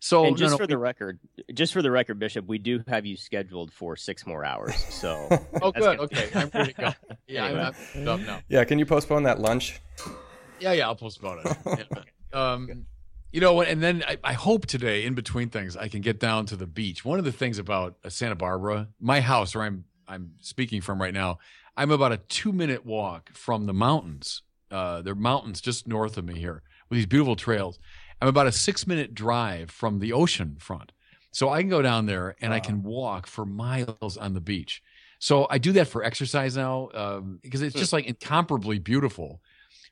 [0.00, 1.18] So and just no, for the record,
[1.54, 4.74] just for the record, Bishop, we do have you scheduled for six more hours.
[4.90, 5.28] So
[5.62, 5.98] oh, that's good.
[5.98, 6.00] good.
[6.00, 6.92] Okay, I'm ready to go.
[7.26, 7.60] Yeah, Anyway.
[7.62, 8.40] I'm, I'm up now.
[8.48, 9.80] yeah, can you postpone that lunch?
[10.60, 11.56] Yeah, yeah, I'll postpone it.
[12.34, 12.52] Yeah.
[12.52, 12.86] Um,
[13.32, 16.46] you know, and then I, I hope today, in between things, I can get down
[16.46, 17.04] to the beach.
[17.04, 21.00] One of the things about uh, Santa Barbara, my house, where I'm I'm speaking from
[21.00, 21.38] right now,
[21.76, 24.42] I'm about a two minute walk from the mountains.
[24.70, 27.78] Uh, there are mountains just north of me here with these beautiful trails.
[28.20, 30.92] I'm about a six minute drive from the ocean front,
[31.32, 34.82] so I can go down there and I can walk for miles on the beach.
[35.18, 39.40] So I do that for exercise now um, because it's just like incomparably beautiful.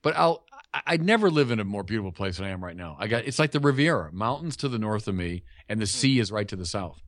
[0.03, 0.45] But I'll
[0.87, 2.97] I'd never live in a more beautiful place than I am right now.
[2.99, 6.18] I got it's like the Riviera, mountains to the north of me, and the sea
[6.18, 7.01] is right to the south.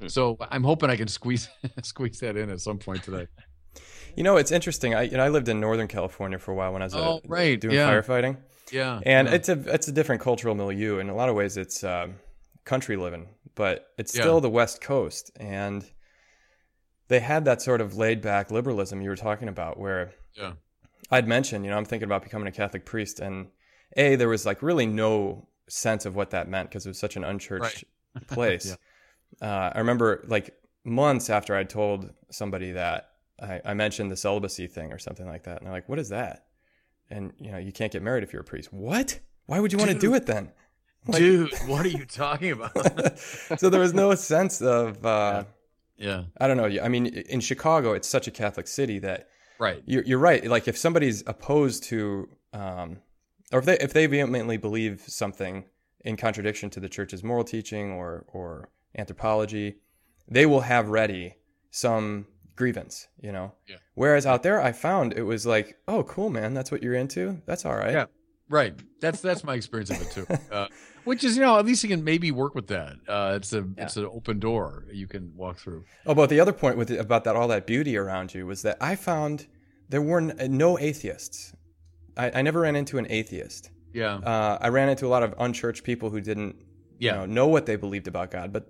[0.00, 0.08] Hmm.
[0.08, 1.48] So I'm hoping I can squeeze
[1.82, 3.26] squeeze that in at some point today.
[4.16, 4.94] You know, it's interesting.
[4.94, 6.98] I you know I lived in Northern California for a while when I was uh,
[7.00, 7.90] Oh, right, doing yeah.
[7.90, 8.36] firefighting.
[8.70, 9.34] Yeah, and yeah.
[9.34, 12.14] it's a it's a different cultural milieu in a lot of ways it's um,
[12.64, 14.22] country living but it's Yeah.
[14.22, 15.84] still the west coast and
[17.08, 20.52] they had that sort of laid back liberalism you were talking about where Yeah.
[21.10, 23.48] i'd mentioned you know i'm thinking about becoming a catholic priest and
[23.96, 27.16] a there was like really no sense of what that meant because it was such
[27.16, 27.84] an unchurched
[28.28, 28.74] place
[29.42, 34.66] uh, i remember like months after i'd told somebody that I, I mentioned the celibacy
[34.66, 35.58] thing or something like that.
[35.58, 36.46] And they're like what is that?
[37.10, 38.72] And you know you can't get married if you're a priest.
[38.72, 39.20] What?
[39.46, 40.52] Why would you want to do it then?
[41.04, 43.18] Like- dude, what are you talking about?
[43.18, 45.42] so there was no sense of uh,
[45.96, 46.80] yeah, i don't know.
[46.80, 49.82] I mean in chicago it's such a catholic city that right.
[49.84, 50.46] you're, you're right.
[50.46, 52.98] Like if somebody's opposed to um,
[53.52, 55.64] or if they if they vehemently believe something
[56.04, 59.78] in contradiction to the church's moral teaching or or anthropology
[60.28, 61.36] they will have ready
[61.70, 63.76] some grievance you know Yeah.
[63.94, 67.40] whereas out there i found it was like oh cool man that's what you're into
[67.46, 68.06] that's all right Yeah.
[68.48, 68.74] Right.
[69.00, 70.26] That's that's my experience of it too.
[70.52, 70.66] Uh,
[71.04, 72.96] which is, you know, at least you can maybe work with that.
[73.08, 75.84] Uh, it's a it's an open door you can walk through.
[76.04, 78.76] Oh, but the other point with about that all that beauty around you was that
[78.78, 79.46] I found
[79.88, 81.54] there were n- no atheists.
[82.14, 83.70] I, I never ran into an atheist.
[83.94, 84.16] Yeah.
[84.16, 86.56] Uh, I ran into a lot of unchurched people who didn't,
[86.98, 87.12] Yeah.
[87.12, 88.52] you know, know what they believed about God.
[88.52, 88.66] But,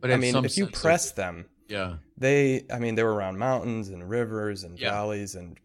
[0.00, 1.96] But I mean, if you sense of- press them, Yeah.
[2.16, 4.90] they, I mean, they were around mountains and rivers and Yeah.
[4.90, 5.58] valleys and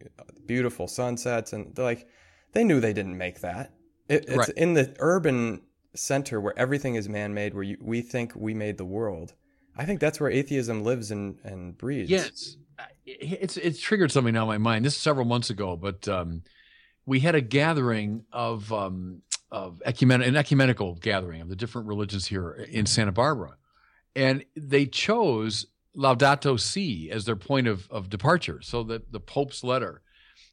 [0.46, 2.06] beautiful sunsets, and they're like,
[2.52, 3.72] they knew they didn't make that.
[4.08, 4.48] It, it's Right.
[4.56, 5.62] in the urban
[5.94, 9.34] center where everything is man-made, where you, we think we made the world.
[9.76, 12.10] I think that's where atheism lives and, and breeds.
[12.10, 12.56] Yes,
[13.06, 14.84] it's it's triggered something now in my mind.
[14.84, 16.42] This is several months ago, but um,
[17.06, 22.26] we had a gathering of um, of ecumen- an ecumenical gathering of the different religions
[22.26, 23.56] here in Santa Barbara,
[24.14, 28.60] and they chose Laudato Si as their point of of departure.
[28.62, 30.02] So that the Pope's letter,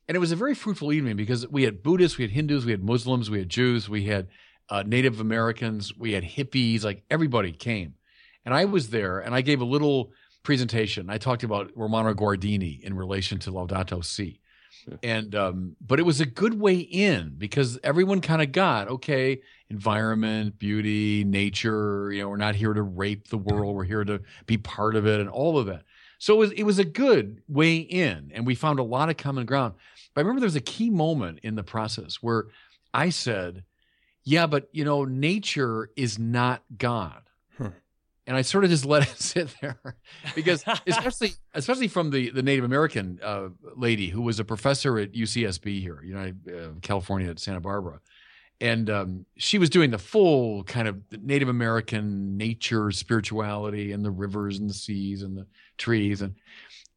[0.07, 2.71] and it was a very fruitful evening because we had Buddhists, we had Hindus, we
[2.71, 4.27] had Muslims, we had Jews, we had
[4.69, 7.95] uh, Native Americans, we had hippies, like everybody came,
[8.45, 10.11] and I was there, and I gave a little
[10.43, 11.09] presentation.
[11.09, 14.39] I talked about Romano Guardini in relation to Laudato Si.
[15.03, 19.41] And um, but it was a good way in because everyone kind of got okay,
[19.69, 22.11] environment, beauty, nature.
[22.11, 23.75] You know, we're not here to rape the world.
[23.75, 25.83] We're here to be part of it, and all of that.
[26.17, 29.17] So it was it was a good way in, and we found a lot of
[29.17, 29.75] common ground.
[30.13, 32.47] But I remember there was a key moment in the process where
[32.93, 33.63] I said,
[34.23, 37.21] "Yeah, but you know, nature is not God."
[37.57, 37.67] Hmm.
[38.27, 39.79] and I sort of just let it sit there
[40.35, 45.13] because especially especially from the the Native American uh, lady who was a professor at
[45.13, 48.01] UCSB here, United uh, California at Santa Barbara,
[48.61, 54.11] and um, she was doing the full kind of Native American nature spirituality and the
[54.11, 55.47] rivers and the seas and the
[55.77, 56.35] trees and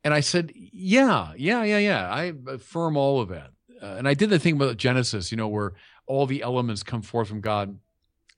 [0.04, 3.50] and I said, yeah, yeah, yeah, yeah, I affirm all of that.
[3.80, 5.74] Uh, and I did the thing about Genesis, you know, where
[6.06, 7.78] all the elements come forth from God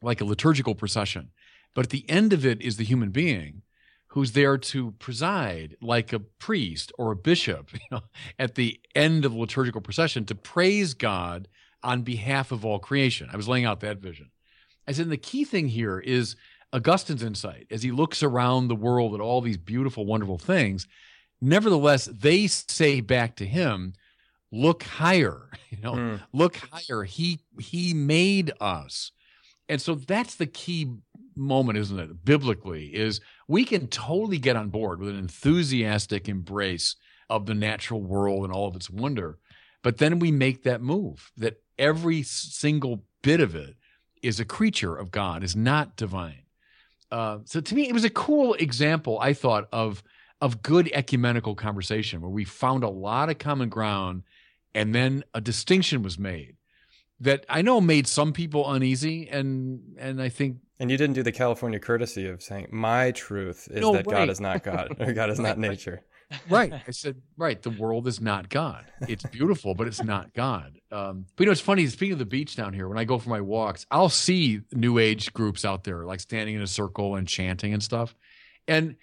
[0.03, 1.31] like a liturgical procession.
[1.75, 3.63] But at the end of it is the human being
[4.09, 8.03] who's there to preside like a priest or a bishop, you know,
[8.39, 11.49] at the end of the liturgical procession to praise God
[11.85, 13.29] on behalf of all creation.
[13.33, 14.31] I was laying out that vision.
[14.89, 16.37] I said, the key thing here is
[16.73, 20.87] Augustine's insight as he looks around the world at all these beautiful, wonderful things.
[21.41, 23.95] Nevertheless, they say back to him,
[24.51, 26.21] look higher, you know, mm.
[26.33, 27.05] look higher.
[27.05, 29.13] He he made us.
[29.69, 30.93] And so that's the key
[31.37, 32.25] moment, isn't it?
[32.25, 36.97] Biblically, is we can totally get on board with an enthusiastic embrace
[37.31, 39.39] of the natural world and all of its wonder.
[39.83, 43.77] But then we make that move that every single bit of it
[44.23, 46.43] is a creature of God, is not divine.
[47.11, 50.03] Uh, so to me, it was a cool example, I thought, of
[50.41, 54.25] of good ecumenical conversation where we found a lot of common ground
[54.75, 56.57] and then a distinction was made
[57.21, 60.59] that I know made some people uneasy, and and I think.
[60.81, 64.07] And you didn't do the California courtesy of saying my truth is no, that.
[64.07, 66.03] God is not God or God is not nature.
[66.49, 66.73] Right.
[66.73, 67.61] I said, right.
[67.61, 68.85] The world is not God.
[69.09, 70.81] It's beautiful, but it's not God.
[70.91, 71.87] Um, but you know, it's funny.
[71.87, 74.99] Speaking of the beach down here, when I go for my walks, I'll see New
[74.99, 78.15] Age groups out there, like standing in a circle and chanting and stuff.
[78.69, 78.97] And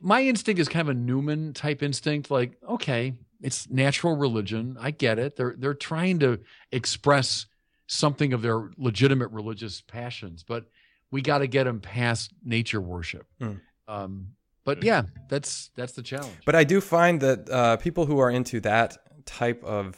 [0.00, 2.30] my instinct is kind of a Newman type instinct.
[2.30, 4.76] Like, okay, it's natural religion.
[4.80, 5.36] I get it.
[5.36, 6.40] They're they're trying to
[6.72, 7.46] express
[7.86, 10.66] something of their legitimate religious passions, but
[11.10, 13.26] we got to get them past nature worship.
[13.40, 13.60] Mm.
[13.88, 14.28] Um,
[14.64, 16.36] but yeah, that's that's the challenge.
[16.44, 19.96] But I do find that uh, people who are into that type of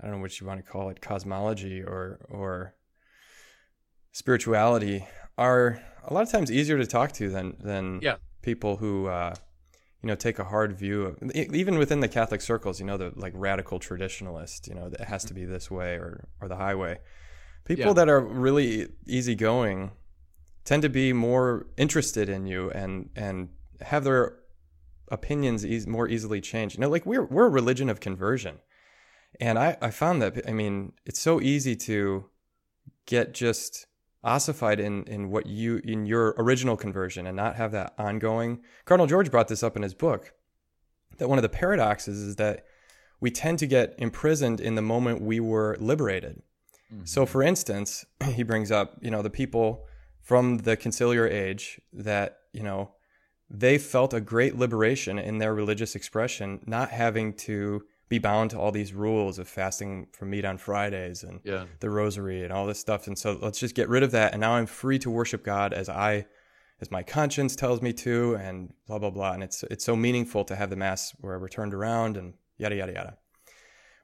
[0.00, 2.74] I don't know what you want to call it, cosmology or or
[4.12, 5.06] spirituality
[5.36, 8.16] are a lot of times easier to talk to than than yeah.
[8.42, 9.34] people who uh,
[10.02, 12.78] you know take a hard view of even within the Catholic circles.
[12.78, 14.68] You know, the like radical traditionalist.
[14.68, 16.98] You know, that it has to be this way or or the highway.
[17.64, 17.92] People yeah.
[17.94, 19.90] that are really easygoing
[20.68, 23.48] tend to be more interested in you and and
[23.80, 24.36] have their
[25.10, 26.76] opinions e- more easily changed.
[26.76, 28.58] You know, like we're we're a religion of conversion,
[29.40, 32.26] and I I found that I mean it's so easy to
[33.06, 33.86] get just
[34.22, 38.60] ossified in in what you in your original conversion and not have that ongoing.
[38.84, 40.34] Cardinal George brought this up in his book
[41.16, 42.66] that one of the paradoxes is that
[43.20, 46.42] we tend to get imprisoned in the moment we were liberated.
[46.92, 47.06] Mm-hmm.
[47.06, 48.04] So for instance,
[48.34, 49.86] he brings up, you know, the people
[50.28, 52.90] from the conciliar age that, you know,
[53.48, 58.58] they felt a great liberation in their religious expression not having to be bound to
[58.58, 61.64] all these rules of fasting from meat on Fridays and yeah.
[61.80, 63.06] the rosary and all this stuff.
[63.06, 64.32] And so let's just get rid of that.
[64.32, 66.26] And now I'm free to worship God as I,
[66.82, 69.32] as my conscience tells me to, and blah blah blah.
[69.32, 72.76] And it's it's so meaningful to have the mass where we're turned around and yada
[72.76, 73.16] yada yada.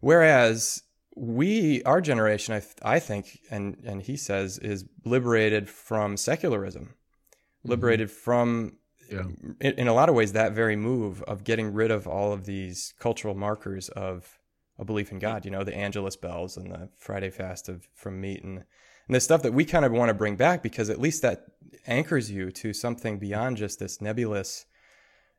[0.01, 0.84] Whereas
[1.17, 7.71] we, our generation, I, I think, and and he says, is liberated from secularism, mm-hmm.
[7.71, 8.79] liberated from
[9.11, 9.23] yeah.
[9.61, 12.47] in, in, a lot of ways, that very move of getting rid of all of
[12.47, 14.39] these cultural markers of
[14.79, 18.21] a belief in God, you know, the Angelus bells and the Friday fast of from
[18.21, 18.65] meat and,
[19.07, 21.45] and the stuff that we kind of want to bring back because at least that
[21.87, 24.67] anchors you to something beyond just this nebulous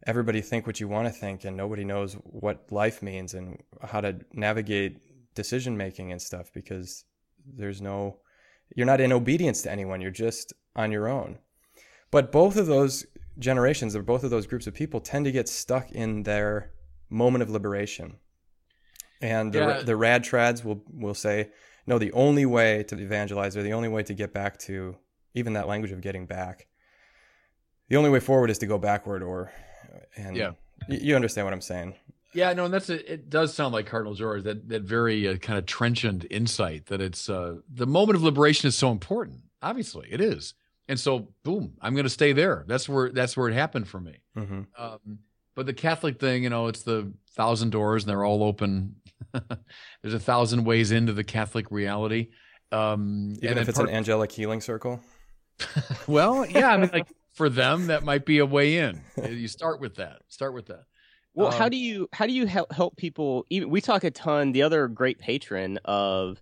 [0.05, 4.01] everybody think what you want to think and nobody knows what life means and how
[4.01, 4.97] to navigate
[5.35, 7.05] decision making and stuff because
[7.45, 8.17] there's no
[8.75, 11.37] you're not in obedience to anyone you're just on your own
[12.11, 13.05] but both of those
[13.37, 16.71] generations of both of those groups of people tend to get stuck in their
[17.09, 18.17] moment of liberation.
[19.21, 19.81] And the, yeah.
[19.81, 21.49] the rad trads will, will say,
[21.87, 24.95] no, the only way to evangelize or the only way to get back to
[25.33, 26.67] even that language of getting back,
[27.89, 29.51] the only way forward is to go backward or,
[30.15, 30.51] and yeah.
[30.89, 31.95] You understand what I'm saying.
[32.35, 33.29] Yeah, no, and that's a, it.
[33.29, 37.29] Does sound like Cardinal George that that very uh, kind of trenchant insight that it's
[37.29, 39.39] uh, the moment of liberation is so important.
[39.61, 40.53] Obviously, it is,
[40.87, 42.65] and so boom i'm going to stay there.
[42.67, 44.19] That's where that's where it happened for me.
[44.37, 44.61] Mm-hmm.
[44.77, 45.19] um,
[45.55, 48.97] but the catholic thing you know it's the thousand doors and they're all open.
[50.01, 52.29] There's a thousand ways into the catholic reality.
[52.71, 54.99] Um, even if it's an angelic healing circle?
[56.07, 59.01] Well yeah i mean like for them that might be a way in.
[59.23, 60.21] You start with that.
[60.27, 60.83] Start with that
[61.35, 64.11] well um, how do you how do you help help people even we talk a
[64.11, 66.41] ton the other great patron of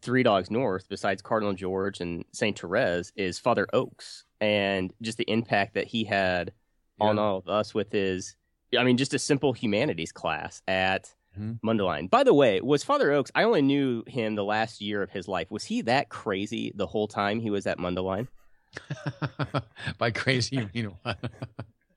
[0.00, 5.30] Three Dogs North, besides Cardinal George and Saint Therese, is Father Oakes, and just the
[5.30, 6.52] impact that he had
[7.00, 8.36] on all of us with his,
[8.76, 11.60] I mean, just a simple humanities class at Mhm.
[11.64, 12.10] Mundelein.
[12.10, 13.30] By the way, was Father Oakes?
[13.36, 15.50] I only knew him the last year of his life.
[15.50, 18.26] Was he that crazy the whole time he was at Mundelein?
[19.98, 21.18] By crazy, you mean what?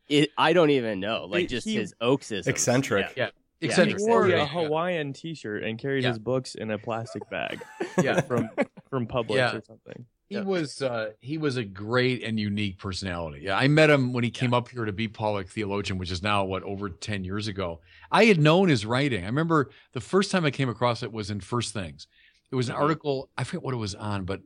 [0.10, 1.26] It, I don't even know.
[1.30, 2.48] Like He- just he- his Oaksism.
[2.48, 3.08] Eccentric.
[3.18, 3.30] Yeah.
[3.60, 4.00] Yeah, Eccentric.
[4.00, 6.10] He wore a Hawaiian T-shirt and carried Yeah.
[6.10, 7.62] his books in a plastic bag
[8.02, 8.22] Yeah.
[8.22, 8.50] from
[8.90, 9.56] from Publix Yeah.
[9.56, 10.06] or something.
[10.30, 10.44] He Yeah.
[10.44, 13.42] was uh, he was a great and unique personality.
[13.44, 16.22] Yeah, I met him when he came up here to be Pollock theologian, which is
[16.22, 17.82] now what over ten years ago.
[18.12, 19.24] I had known his writing.
[19.24, 22.08] I remember the first time I came across it was in First Things.
[22.52, 22.80] It was an Mhm.
[22.82, 23.30] article.
[23.38, 24.42] I forget what it was on, but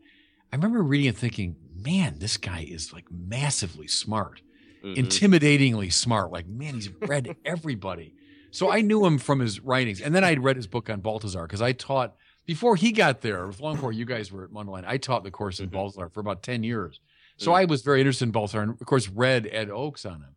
[0.52, 4.42] I remember reading and thinking, "Man, this guy is like massively smart,
[4.84, 4.96] Mhm.
[4.98, 6.32] intimidatingly smart.
[6.32, 8.14] Like, man, he's read everybody."
[8.52, 11.44] So I knew him from his writings, and then I'd read his book on Balthasar
[11.44, 12.16] because I taught
[12.46, 13.50] before he got there.
[13.60, 15.74] Long before you guys were at Mundelein, I taught the course in Mhm.
[15.74, 17.00] Balthasar for about ten years.
[17.38, 17.56] So Mm.
[17.56, 20.36] I was very interested in Balthasar, and of course read Ed Oakes on him.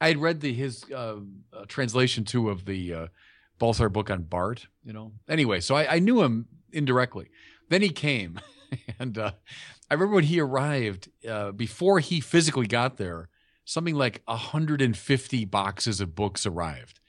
[0.00, 1.20] I had read the his uh,
[1.52, 3.06] uh, translation too of the uh,
[3.58, 4.66] Balthasar book on Barth.
[4.84, 7.28] You know, anyway, so I, I knew him indirectly.
[7.68, 8.40] Then he came,
[8.98, 9.32] and uh,
[9.88, 11.08] I remember when he arrived.
[11.26, 13.28] Uh, before he physically got there,
[13.64, 17.00] something like 150 boxes of books arrived.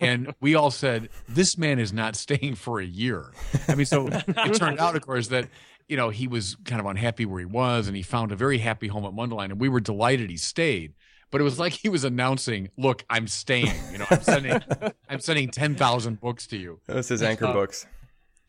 [0.00, 3.32] And we all said, this man is not staying for a year.
[3.68, 5.48] I mean, so it turned out, of course, that,
[5.88, 8.58] you know, he was kind of unhappy where he was and he found a very
[8.58, 9.46] happy home at Mundelein.
[9.46, 10.94] And we were delighted he stayed.
[11.32, 13.74] But it was like he was announcing, look, I'm staying.
[13.90, 14.60] You know, I'm sending,
[15.08, 16.80] I'm sending 10,000 books to you.
[16.86, 17.84] That was his anchor Uh, books.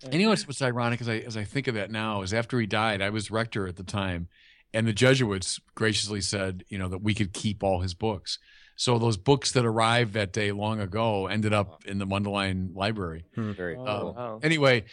[0.03, 2.31] And you know what's, what's ironic as I as I think of that now is
[2.31, 4.27] after he died, I was rector at the time,
[4.73, 8.39] and the Jesuits graciously said, you know, that we could keep all his books.
[8.79, 13.25] So those books that arrived that day long ago ended up in the Mundelein library.
[13.35, 14.13] Very Oh, cool.
[14.15, 14.39] wow.
[14.43, 14.83] Anyway,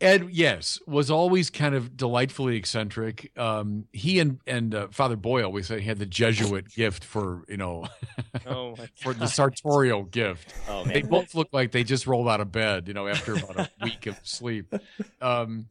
[0.00, 3.30] Ed, yes, was always kind of delightfully eccentric.
[3.38, 7.44] Um, he and and uh, Father Boyle we said he had the Jesuit gift for
[7.48, 7.86] you know
[8.46, 10.52] Oh for the sartorial gift.
[10.68, 13.56] Oh They both look like they just rolled out of bed, you know, after about
[13.58, 14.72] a week of sleep.
[15.20, 15.66] Um,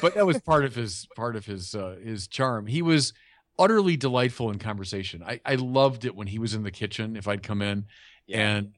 [0.00, 2.66] but that was part of his part of his uh, his charm.
[2.66, 3.12] He was
[3.60, 5.22] utterly delightful in conversation.
[5.22, 7.14] I, I loved it when he was in the kitchen.
[7.14, 7.84] If I'd come in
[8.28, 8.72] and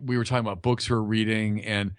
[0.00, 1.92] we were talking about books we were reading, and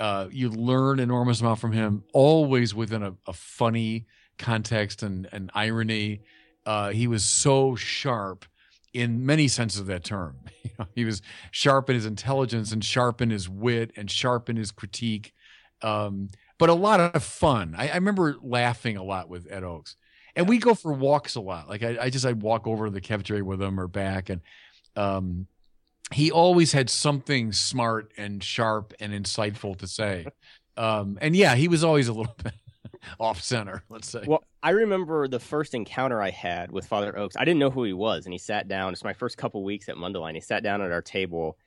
[0.00, 4.06] uh, you learn enormous amount from him, always within a, a funny
[4.38, 6.22] context and, and irony.
[6.66, 8.44] Uh, he was so sharp
[8.92, 10.36] in many senses of that term.
[10.64, 11.22] You know, he was
[11.52, 15.32] sharp in his intelligence and sharp in his wit and sharp in his critique.
[15.82, 17.76] Um, but a lot of fun.
[17.78, 19.94] I, I remember laughing a lot with Ed Oakes.
[20.36, 21.68] And we go for walks a lot.
[21.68, 24.40] Like I, I just I'd walk over to the cafeteria with him or back and
[24.96, 25.46] um
[26.12, 30.26] he always had something smart and sharp and insightful to say.
[30.76, 32.52] Um and yeah, he was always a little bit
[33.20, 34.24] off center, let's say.
[34.26, 37.36] Well, I remember the first encounter I had with Father Oakes.
[37.38, 38.92] I didn't know who he was, and he sat down.
[38.92, 40.34] It's my first couple weeks at Mundelein.
[40.34, 41.58] He sat down at our table,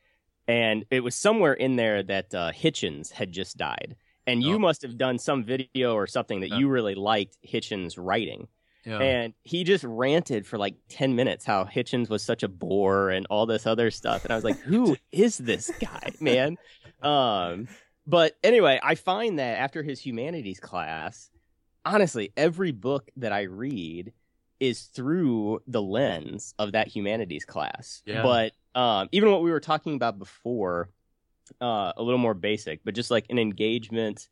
[0.45, 3.95] and it was somewhere in there that uh, Hitchens had just died.
[4.25, 4.59] And you Oh.
[4.59, 6.57] must have done some video or something that Yeah.
[6.57, 8.49] you really liked Hitchens' writing.
[8.87, 8.99] Yeah.
[8.99, 13.27] And he just ranted for like 10 minutes how Hitchens was such a bore and
[13.29, 14.23] all this other stuff.
[14.23, 16.57] And I was like, who is this guy, man?
[17.01, 17.67] Um,
[18.05, 21.29] but anyway, I find that after his humanities class,
[21.85, 24.13] honestly, every book that I read
[24.59, 28.01] is through the lens of that humanities class.
[28.05, 28.23] Yeah.
[28.23, 30.89] But um, even what we were talking about before,
[31.61, 34.29] uh, a little more basic, but just like an engagement.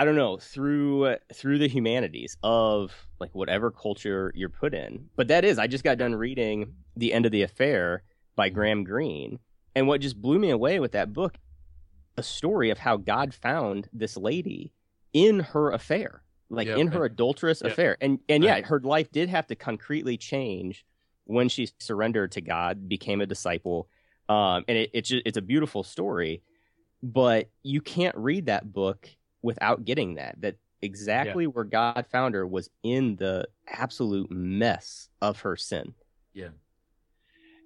[0.00, 5.10] I don't know through through the humanities of like whatever culture you're put in.
[5.14, 8.02] But that is, I just got done reading The End of the Affair
[8.34, 9.40] by Graham Greene,
[9.74, 11.36] and what just blew me away with that book,
[12.16, 14.72] a story of how God found this lady
[15.12, 17.68] in her affair, like Yeah, in her adulterous Yeah.
[17.68, 20.86] affair, and and yeah, her life did have to concretely change
[21.26, 23.86] when she surrendered to God, became a disciple,
[24.30, 26.42] um, and it, it's ju- it's a beautiful story,
[27.02, 29.10] but you can't read that book
[29.42, 35.40] without getting that that exactly where God found her was in the absolute mess of
[35.40, 35.94] her sin.
[36.32, 36.50] Yeah,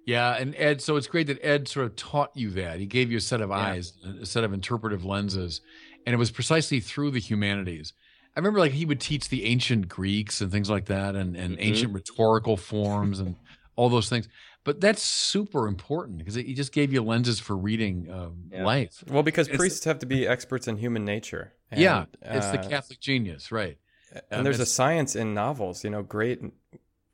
[0.05, 2.79] Yeah, and Ed, so it's great that Ed sort of taught you that.
[2.79, 3.57] He gave you a set of Yeah.
[3.57, 5.61] eyes, a set of interpretive lenses,
[6.05, 7.93] and it was precisely through the humanities.
[8.35, 11.55] I remember like he would teach the ancient Greeks and things like that, and, and
[11.55, 11.61] Mhm.
[11.61, 13.35] ancient rhetorical forms and
[13.75, 14.27] all those things.
[14.65, 18.65] But that's super important because he just gave you lenses for reading um, Yeah.
[18.65, 19.01] life.
[19.07, 21.53] Well, because It's- priests have to be experts in human nature.
[21.71, 23.77] And, yeah, it's the uh, Catholic genius, right?
[24.11, 26.41] and Um, there's a science in novels you know great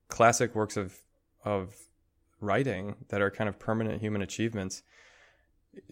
[0.08, 1.00] classic works of
[1.44, 1.74] of
[2.40, 4.84] writing that are kind of permanent human achievements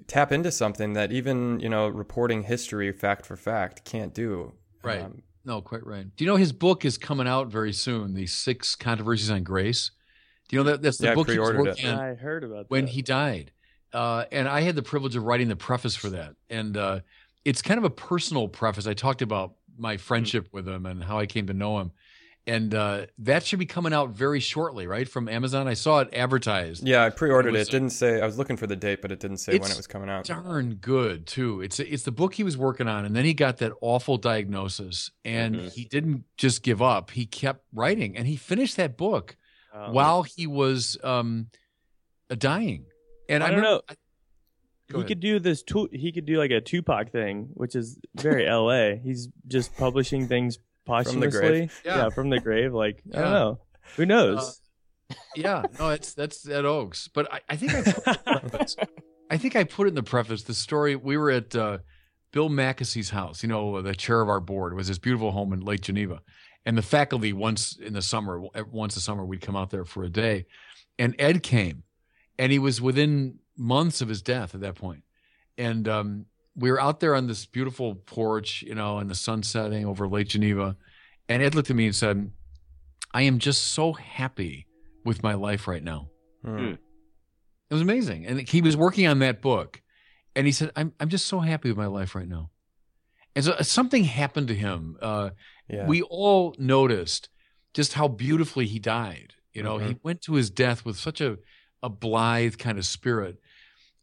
[0.07, 4.53] tap into something that even you know reporting history fact for fact can't do
[4.84, 5.01] Right.
[5.01, 6.05] Um, No, quite right.
[6.16, 8.14] Do you know his book is coming out very soon?
[8.14, 9.91] The Six Controversies on Grace.
[10.50, 11.72] Do you know that that's the Yeah, book he was pre-ordered it.
[11.72, 12.91] working on I heard about when that.
[12.91, 13.52] he died.
[13.93, 16.36] Uh, and I had the privilege of writing the preface for that.
[16.50, 17.00] And uh,
[17.45, 18.86] it's kind of a personal preface.
[18.88, 21.91] I talked about my friendship with him and how I came to know him.
[22.47, 25.08] And uh, that should be coming out very shortly, right?
[25.08, 25.68] From Amazon.
[25.68, 26.88] I saw it advertised.
[26.88, 27.60] Yeah, I pre-ordered it.
[27.60, 28.20] was- It didn't say.
[28.22, 30.26] I was looking for the date, but it didn't say when it was coming out.
[30.26, 31.62] darn good too.
[31.62, 35.12] It's it's the book he was working on, and then he got that awful diagnosis,
[35.24, 35.74] and Mhm.
[35.74, 37.12] he didn't just give up.
[37.12, 39.36] He kept writing, and he finished that book
[39.80, 41.47] Um, while he was um,
[42.30, 42.86] uh, dying.
[43.30, 43.82] And I I, don't remember- know.
[43.89, 43.95] I-
[44.91, 45.07] he ahead.
[45.07, 45.61] could do this.
[45.61, 48.99] Tu- he could do like a Tupac thing, which is very L.A.
[49.03, 50.57] He's just publishing things
[50.88, 51.39] posthumously.
[51.39, 51.82] grave.
[51.86, 51.97] Yeah.
[51.97, 52.09] Yeah.
[52.09, 52.73] from the grave.
[52.73, 53.59] Like I don't know.
[53.97, 54.59] Who knows?
[55.36, 57.07] yeah, no, it's that's Ed Oakes.
[57.13, 58.75] But I, I think I, put it in the preface.
[59.30, 60.41] I think I put it in the preface.
[60.43, 61.77] The story we were at uh,
[62.32, 63.43] Bill Mackessy's house.
[63.43, 66.21] You know, the chair of our board was his beautiful home in Lake Geneva,
[66.66, 68.41] and the faculty once in the summer,
[68.72, 70.45] once a summer, we'd come out there for a day,
[70.97, 71.84] and Ed came,
[72.38, 75.03] and he was within months of his death at that point,
[75.57, 79.43] and um, we were out there on this beautiful porch, you know, and the sun
[79.43, 80.76] setting over Lake Geneva,
[81.28, 82.32] and Ed looked at me and said,
[83.14, 84.68] "I am just so happy."
[85.05, 86.10] with my life right now.
[86.43, 86.74] Hmm.
[87.70, 88.26] It was amazing.
[88.26, 89.82] And he was working on that book
[90.36, 92.49] and he said, I'm, I'm just so happy with my life right now.
[93.36, 94.97] And so uh, something happened to him.
[95.01, 95.32] Uh,
[95.70, 95.86] Yeah.
[95.88, 97.30] We all noticed
[97.74, 99.36] just how beautifully he died.
[99.53, 99.99] You know, he Mhm.
[100.03, 101.38] went to his death with such a,
[101.84, 103.39] a blithe kind of spirit.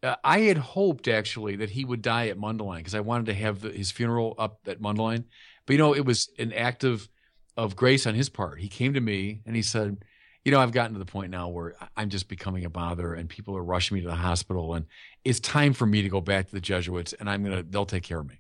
[0.03, 3.35] Uh, I had hoped actually that he would die at Mundelein because I wanted to
[3.35, 5.25] have the, his funeral up at Mundelein.
[5.67, 7.09] But, you know, it was an act of,
[7.57, 8.61] of grace on his part.
[8.61, 10.05] He came to me and he said,
[10.45, 13.29] you know, I've gotten to the point now where I'm just becoming a bother and
[13.29, 14.87] people are rushing me to the hospital and
[15.25, 17.87] it's time for me to go back to the Jesuits and I'm going to, they'll
[17.87, 18.39] take care of me.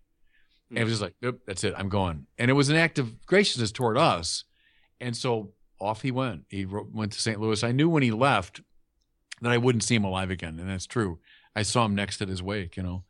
[0.70, 1.74] And it was just like, nope, that's it.
[1.76, 2.26] I'm going.
[2.38, 4.44] And it was an act of graciousness toward us.
[5.00, 6.44] And so off he went.
[6.48, 7.38] He went to St.
[7.40, 7.62] Louis.
[7.62, 8.60] I knew when he left
[9.42, 10.58] that I wouldn't see him alive again.
[10.58, 11.18] And that's true.
[11.54, 13.04] I saw him next at his wake, you know.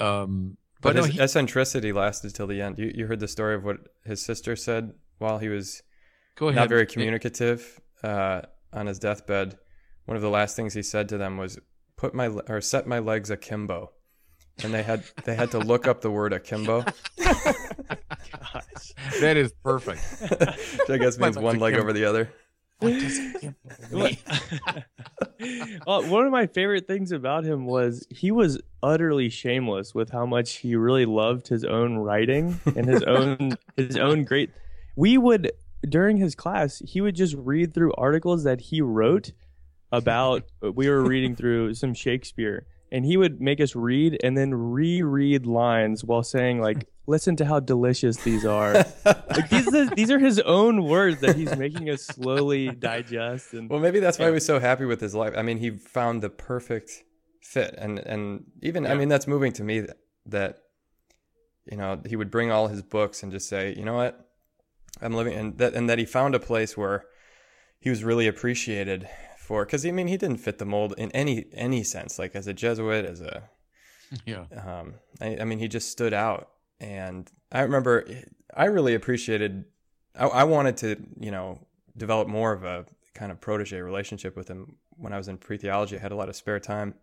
[0.00, 2.78] Um, But, but no, his he- eccentricity lasted till the end.
[2.78, 5.82] You, you heard the story of what his sister said while he was
[6.36, 6.56] go ahead.
[6.56, 8.42] not very communicative uh,
[8.72, 9.56] on his deathbed.
[10.04, 11.58] One of the last things he said to them was,
[11.96, 13.90] "Put my or set my legs akimbo,"
[14.62, 16.84] and they had they had to look up the word akimbo,
[19.20, 20.00] That is perfect.
[20.20, 22.30] which I guess means legs one leg over the other.
[22.80, 22.92] well,
[26.08, 30.56] one of my favorite things about him was he was utterly shameless with how much
[30.56, 34.50] he really loved his own writing and his own his own great.
[34.94, 35.50] We would
[35.88, 39.32] during his class, he would just read through articles that he wrote
[39.90, 40.44] about.
[40.62, 45.46] we were reading through some Shakespeare, and he would make us read and then reread
[45.46, 48.74] lines while saying like, "Listen to how delicious these are."
[49.04, 53.68] like these are, these are his own words that he's making us slowly digest and
[53.68, 55.34] Well, maybe that's why he was so happy with his life.
[55.36, 56.90] I mean, he found the perfect
[57.42, 60.58] fit, and and even I mean that's moving to me that, that
[61.70, 64.28] you know he would bring all his books and just say, you know what,
[65.00, 67.04] I'm living, and that and that he found a place where
[67.80, 69.08] he was really appreciated
[69.48, 72.46] for because I mean he didn't fit the mold in any any sense, like as
[72.46, 73.48] a Jesuit, as a
[74.26, 74.44] yeah.
[74.56, 76.50] um, I, I mean, he just stood out.
[76.80, 78.06] And I remember
[78.54, 79.64] I really appreciated,
[80.14, 84.48] I, I wanted to, you know, develop more of a kind of protege relationship with
[84.48, 85.96] him when I was in pre theology.
[85.96, 86.94] I had a lot of spare time.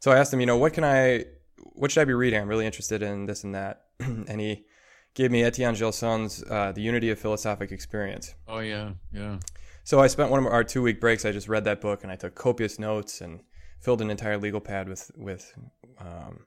[0.00, 1.26] So I asked him, you know, what can I,
[1.74, 2.40] what should I be reading?
[2.40, 3.84] I'm really interested in this and that.
[4.00, 4.64] and he
[5.14, 8.34] gave me Etienne Gilson's uh, The Unity of Philosophic Experience.
[8.48, 8.92] Oh, yeah.
[9.12, 9.38] Yeah.
[9.90, 11.24] So I spent one of our two week breaks.
[11.24, 13.40] I just read that book and I took copious notes and
[13.80, 15.52] filled an entire legal pad with with
[15.98, 16.46] um,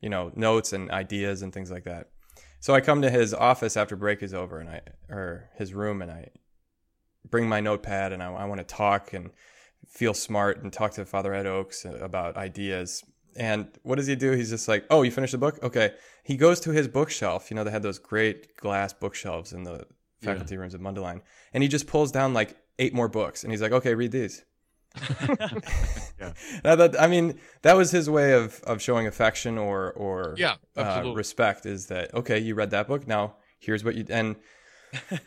[0.00, 2.08] you know notes and ideas and things like that.
[2.60, 6.00] So I come to his office after break is over and I or his room
[6.00, 6.30] and I
[7.28, 9.32] bring my notepad and I, I want to talk and
[9.86, 13.04] feel smart and talk to Father Ed Oakes about ideas.
[13.36, 14.30] And what does he do?
[14.30, 15.62] He's just like, "Oh, you finished the book?
[15.62, 15.92] Okay."
[16.22, 17.50] He goes to his bookshelf.
[17.50, 19.84] You know, they had those great glass bookshelves in the
[20.24, 20.32] Yeah.
[20.32, 21.20] faculty rooms at Mundelein,
[21.52, 24.44] and he just pulls down like eight more books, and he's like, "Okay, read these."
[26.20, 26.32] Yeah.
[26.64, 30.54] Now that I mean, that was his way of of showing affection or or Yeah,
[30.76, 31.66] uh, respect.
[31.66, 32.38] Is that okay?
[32.38, 33.06] You read that book.
[33.06, 34.36] Now here's what you and.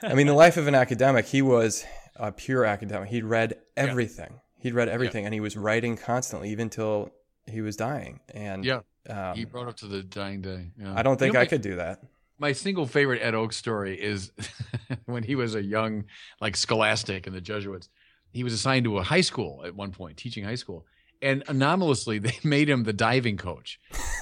[0.02, 1.26] I mean, the life of an academic.
[1.26, 1.84] He was
[2.16, 3.10] a pure academic.
[3.10, 4.40] He'd read everything.
[4.60, 7.12] He'd read everything, and he was writing constantly, even till
[7.46, 8.22] he was dying.
[8.34, 8.80] And Yeah.
[9.10, 10.72] um, he brought up to the dying day.
[10.80, 10.94] Yeah.
[10.96, 12.02] I don't think You know, I my- could do that.
[12.40, 14.32] My single favorite Ed Oakes story is
[15.06, 16.06] when he was a young,
[16.40, 17.90] like scholastic in the Jesuits.
[18.32, 20.86] He was assigned to a high school at one point, teaching high school,
[21.22, 23.80] and anomalously they made him the diving coach.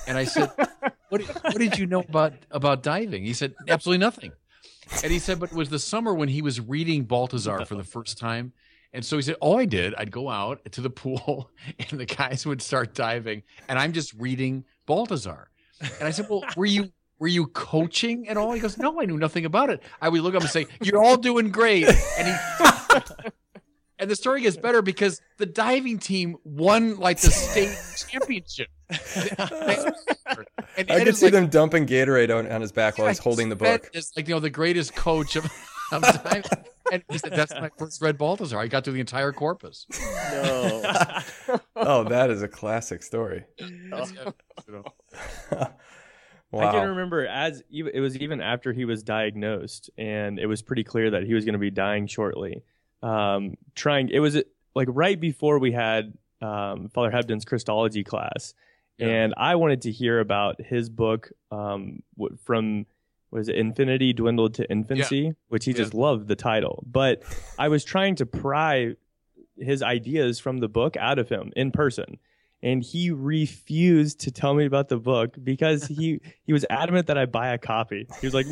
[0.07, 0.51] And I said,
[1.09, 1.21] "What?
[1.21, 4.31] What did you know about about diving?" He said, "Absolutely nothing."
[5.03, 7.83] And he said, but it was the summer when he was reading Balthasar for the
[7.83, 8.53] first time.
[8.93, 11.49] And so he said, all I did, I'd go out to the pool
[11.79, 15.49] and the guys would start diving and I'm just reading Balthasar.
[15.81, 18.51] And I said, well, were you were you coaching at all?
[18.51, 19.81] He goes, no, I knew nothing about it.
[20.01, 21.87] I would look up and say, you're all doing great.
[22.17, 22.99] And he,
[23.99, 27.75] and the story gets better because the diving team won like the state
[28.09, 28.67] championship.
[30.77, 33.47] And I could see like, them dumping Gatorade on, on his back while he's holding
[33.47, 33.89] the book.
[33.93, 35.45] Is like, you know, the greatest coach of,
[35.93, 36.43] of diving.
[36.91, 38.59] And said, that's my first red Balthasar.
[38.59, 39.87] I got through the entire corpus.
[40.31, 40.93] No.
[41.75, 43.45] oh, that is a classic story.
[46.55, 46.69] Wow.
[46.69, 50.85] I can remember as it was even after he was diagnosed, and it was pretty
[50.85, 52.63] clear that he was going to be dying shortly.
[53.03, 54.41] Um, trying, it was
[54.73, 58.53] like right before we had um, Father Hebden's Christology class,
[58.97, 59.07] yeah.
[59.07, 62.03] and I wanted to hear about his book um,
[62.45, 62.85] from
[63.31, 65.31] was it Infinity Dwindled to Infancy, yeah.
[65.49, 65.77] which he yeah.
[65.77, 66.85] just loved the title.
[66.89, 67.23] But
[67.59, 68.95] I was trying to pry
[69.57, 72.17] his ideas from the book out of him in person
[72.63, 77.17] and he refused to tell me about the book because he he was adamant that
[77.17, 78.07] I buy a copy.
[78.21, 78.47] He was like,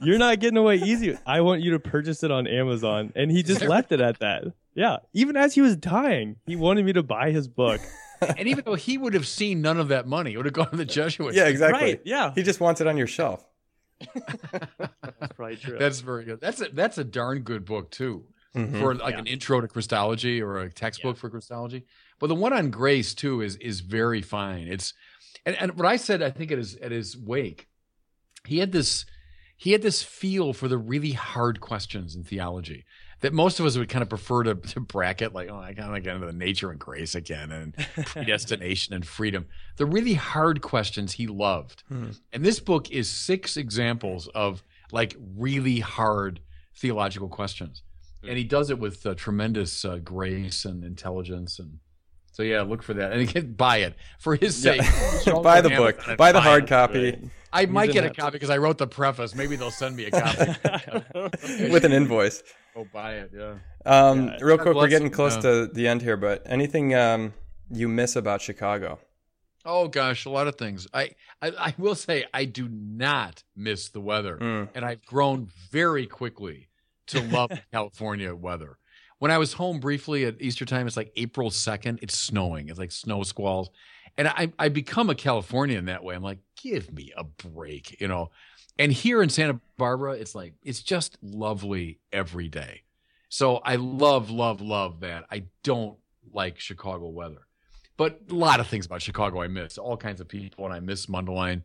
[0.00, 1.16] "You're not getting away easy.
[1.26, 4.44] I want you to purchase it on Amazon." And he just left it at that.
[4.74, 7.80] Yeah, even as he was dying, he wanted me to buy his book.
[8.20, 10.70] and even though he would have seen none of that money, it would have gone
[10.70, 11.36] to the Jesuits.
[11.36, 11.80] Yeah, exactly.
[11.80, 13.44] Right, yeah, he just wants it on your shelf.
[14.14, 15.78] that's probably true.
[15.78, 16.40] That's very good.
[16.40, 18.78] That's a that's a darn good book too, mm-hmm.
[18.78, 19.20] for like yeah.
[19.20, 21.20] an intro to Christology or a textbook yeah.
[21.20, 21.86] for Christology.
[22.18, 24.68] But the one on grace too is is very fine.
[24.68, 24.94] It's
[25.46, 27.68] and, and what I said, I think at his at his wake,
[28.46, 29.06] he had this
[29.56, 32.84] he had this feel for the really hard questions in theology
[33.20, 35.96] that most of us would kind of prefer to, to bracket like, oh, I kind
[35.96, 39.46] of get into the nature and grace again and predestination and freedom.
[39.76, 41.82] The really hard questions he loved.
[41.88, 42.10] Hmm.
[42.32, 44.62] And this book is six examples of
[44.92, 46.40] like really hard
[46.76, 47.82] theological questions.
[48.26, 51.78] And he does it with uh, tremendous uh, grace and intelligence and
[52.38, 54.80] so yeah, look for that and again, buy it for his sake.
[55.26, 55.40] Yeah.
[55.40, 57.30] buy the book, buy the hard copy.
[57.52, 59.34] I He's might get a copy because I wrote the preface.
[59.34, 60.52] Maybe they'll send me a copy
[61.70, 62.42] with an invoice.
[62.76, 63.54] Oh, buy it, yeah.
[63.84, 64.38] Um, yeah.
[64.40, 67.34] Real quick, we're getting close to the end here, but anything um,
[67.70, 69.00] you miss about Chicago?
[69.64, 70.86] Oh gosh, a lot of things.
[70.94, 71.10] I,
[71.42, 74.68] I, I will say I do not miss the weather, mm.
[74.74, 76.68] and I've grown very quickly
[77.08, 78.78] to love California weather
[79.18, 81.98] when I was home briefly at Easter time, it's like April 2nd.
[82.02, 82.68] It's snowing.
[82.68, 83.70] It's like snow squalls.
[84.16, 86.14] And I, I become a Californian that way.
[86.14, 88.30] I'm like, give me a break, you know.
[88.78, 92.82] And here in Santa Barbara, it's like, it's just lovely every day.
[93.28, 95.24] So I love, love, love that.
[95.30, 95.98] I don't
[96.32, 97.46] like Chicago weather.
[97.96, 99.76] But a lot of things about Chicago I miss.
[99.76, 101.64] All kinds of people, and I miss Mundelein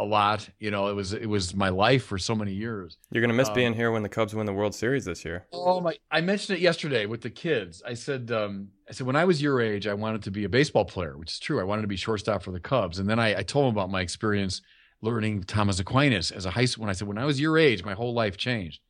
[0.00, 0.48] a lot.
[0.58, 2.96] You know, it was it was my life for so many years.
[3.12, 5.46] You're gonna miss um, being here when the Cubs win the World Series this year.
[5.52, 5.96] Oh my!
[6.10, 7.82] I mentioned it yesterday with the kids.
[7.86, 10.48] I said, um, I said when I was your age, I wanted to be a
[10.48, 11.60] baseball player, which is true.
[11.60, 13.90] I wanted to be shortstop for the Cubs, and then I, I told them about
[13.90, 14.62] my experience
[15.02, 16.82] learning Thomas Aquinas as a high school.
[16.82, 18.80] When I said when I was your age, my whole life changed.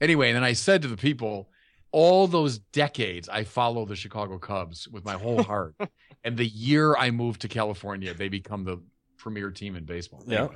[0.00, 1.50] Anyway, and then I said to the people,
[1.92, 5.74] all those decades I follow the Chicago Cubs with my whole heart.
[6.24, 8.80] and the year I moved to California, they become the
[9.20, 10.24] premier team in baseball.
[10.26, 10.48] Yeah.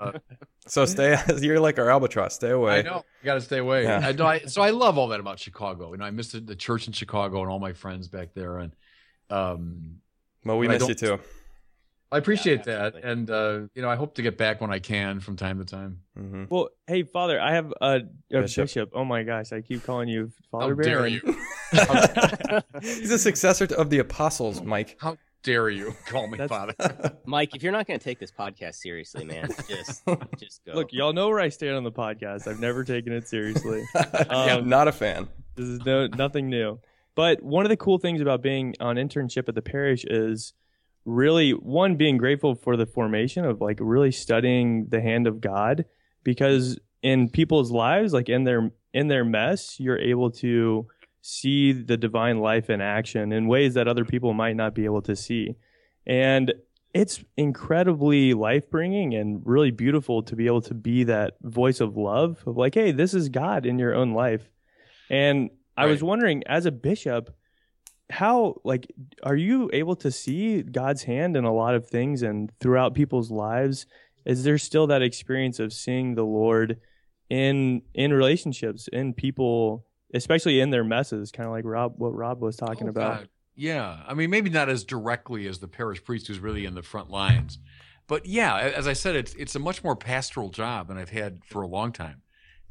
[0.00, 0.12] uh,
[0.66, 1.16] so stay.
[1.40, 2.34] You're like our albatross.
[2.34, 2.78] Stay away.
[2.78, 3.04] I know.
[3.22, 3.82] You got to stay away.
[3.82, 3.98] Yeah.
[3.98, 4.26] I know.
[4.26, 5.92] I, so I love all that about Chicago.
[5.92, 8.58] You know, I miss the, the church in Chicago and all my friends back there.
[8.58, 8.72] And
[9.30, 9.96] um,
[10.44, 11.18] well, we miss you too.
[12.10, 14.78] I appreciate yeah, that, and uh, you know, I hope to get back when I
[14.78, 16.00] can from time to time.
[16.18, 16.44] Mm-hmm.
[16.48, 18.00] Well, hey, Father, I have a,
[18.32, 18.64] a bishop.
[18.64, 18.90] bishop.
[18.94, 20.70] Oh my gosh, I keep calling you Father.
[20.70, 21.20] How Bear dare you?
[22.80, 24.96] He's a successor of the apostles, Mike.
[24.98, 26.74] How dare you call me That's, father?
[27.26, 30.02] Mike, if you're not going to take this podcast seriously, man, just
[30.38, 30.72] just go.
[30.74, 32.46] Look, y'all know where I stand on the podcast.
[32.46, 33.84] I've never taken it seriously.
[33.94, 35.28] Um, yeah, not a fan.
[35.56, 36.78] This is no nothing new.
[37.14, 40.52] But one of the cool things about being on internship at the parish is
[41.04, 45.86] really one being grateful for the formation of like really studying the hand of God
[46.22, 50.86] because in people's lives like in their in their mess you're able to
[51.28, 55.02] see the divine life in action in ways that other people might not be able
[55.02, 55.54] to see.
[56.06, 56.54] And
[56.94, 61.98] it's incredibly life bringing and really beautiful to be able to be that voice of
[61.98, 64.48] love of like, hey, this is God in your own life.
[65.10, 67.36] And I was wondering, as a bishop,
[68.08, 68.90] how like
[69.22, 73.30] are you able to see God's hand in a lot of things and throughout people's
[73.30, 73.84] lives?
[74.24, 76.80] Is there still that experience of seeing the Lord
[77.28, 79.84] in in relationships, in people
[80.14, 83.18] especially in their messes, kind of like Rob, what Rob was talking oh, about.
[83.18, 83.28] God.
[83.54, 86.82] Yeah, I mean, maybe not as directly as the parish priest who's really in the
[86.82, 87.58] front lines,
[88.06, 91.44] but yeah, as I said, it's it's a much more pastoral job than I've had
[91.44, 92.22] for a long time.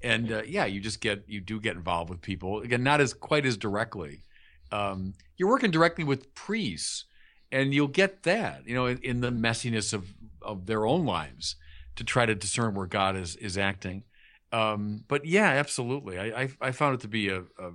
[0.02, 3.14] and uh, yeah, you just get you do get involved with people again, not as
[3.14, 4.24] quite as directly.
[4.72, 7.06] Um, you're working directly with priests,
[7.52, 11.56] and you'll get that you know in, in the messiness of of their own lives
[11.98, 14.04] to try to discern where God is is acting.
[14.52, 17.72] Um, but yeah, absolutely, I, I I found it to be a, a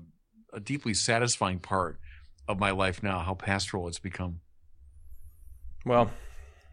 [0.54, 1.98] a deeply satisfying part
[2.48, 3.18] of my life now.
[3.20, 4.40] How pastoral it's become.
[5.84, 6.10] Well,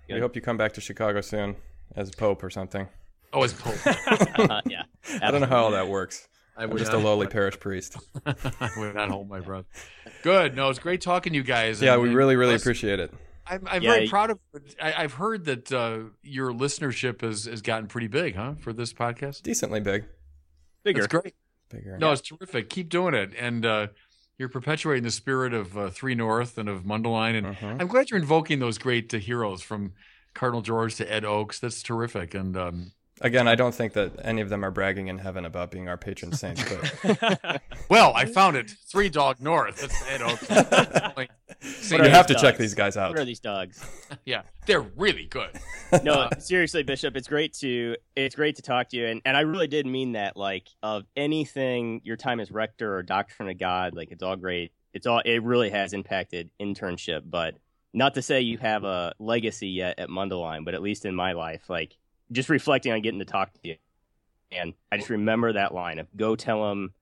[0.07, 1.55] we hope you come back to Chicago soon
[1.95, 2.87] as Pope or something.
[3.33, 3.75] Oh, as Pope.
[4.49, 4.83] Uh, yeah.
[5.21, 6.27] I don't know how all that works.
[6.57, 7.97] I I'm would just a not- lowly parish priest.
[8.25, 9.65] I would not hold my breath.
[10.23, 10.55] Good.
[10.55, 11.81] No, it's great talking to you guys.
[11.81, 13.13] Yeah, and- we really, really bless- appreciate it.
[13.49, 14.39] I'm, I'm Yeah, very you- proud of.
[14.81, 18.93] I, I've heard that uh, your listenership has, has gotten pretty big, huh, for this
[18.93, 19.41] podcast.
[19.41, 20.05] Decently big.
[20.83, 21.01] Bigger.
[21.01, 21.35] That's great.
[21.69, 21.97] Bigger.
[21.97, 22.69] No, it's terrific.
[22.69, 23.87] Keep doing it, and uh,
[24.37, 27.37] you're perpetuating the spirit of uh, Three North and of Mundelein.
[27.37, 27.81] And Mhm.
[27.81, 29.93] I'm glad you're invoking those great uh, heroes from
[30.33, 31.59] Cardinal George to Ed Oakes.
[31.59, 32.33] That's terrific.
[32.33, 32.91] And um,
[33.21, 35.97] Again, I don't think that any of them are bragging in heaven about being our
[35.97, 36.63] patron saints,
[37.03, 38.71] but well, I found it.
[38.89, 39.81] Three Dog North.
[39.81, 40.47] That's Ed Oakes.
[41.61, 43.09] Like, you have to these check these guys out.
[43.09, 43.83] What are these dogs?
[44.25, 45.49] yeah, they're really good.
[46.03, 49.35] no, uh, seriously, Bishop, it's great to it's great to talk to you, and and
[49.35, 50.37] I really did mean that.
[50.37, 54.71] Like of anything, your time as rector or doctrine of God, like it's all great.
[54.93, 57.55] It's all it really has impacted internship, but
[57.93, 61.33] not to say you have a legacy yet at Mundelein, but at least in my
[61.33, 61.97] life, like
[62.31, 63.75] just reflecting on getting to talk to you,
[64.51, 66.93] and I just remember that line of "Go tell them."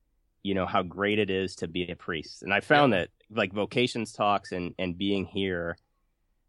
[0.47, 3.51] You know how great it is to be a priest, and I found that like
[3.51, 5.77] vocations talks and and being here,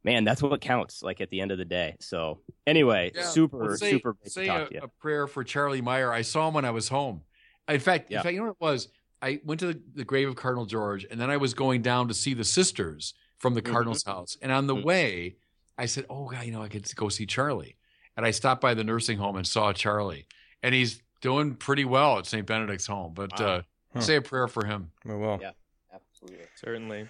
[0.05, 1.03] man, that's what counts.
[1.03, 1.97] Like at the end of the day.
[1.99, 3.23] So anyway, Yeah.
[3.23, 6.13] super Well, say, super great say a, a prayer for Charlie Meyer.
[6.13, 7.23] I saw him when I was home.
[7.67, 8.19] In fact, Yeah.
[8.19, 8.89] in fact, you know what it was?
[9.21, 12.07] I went to the, the grave of Cardinal George, and then I was going down
[12.07, 13.73] to see the sisters from the Mhm.
[13.73, 14.37] Cardinal's house.
[14.41, 14.85] And on the Mhm.
[14.85, 15.37] way,
[15.77, 17.75] I said, "Oh, God, you know, I could go see Charlie."
[18.17, 20.29] And I stopped by the nursing home and saw Charlie,
[20.63, 22.47] and he's doing pretty well at St.
[22.47, 23.13] Benedict's home.
[23.13, 23.47] But Wow.
[23.47, 23.63] uh,
[23.95, 24.01] Huh.
[24.01, 24.91] say a prayer for him.
[25.05, 25.39] We will.
[25.41, 25.53] Yeah.
[25.93, 26.45] Absolutely.
[26.57, 27.09] Certainly.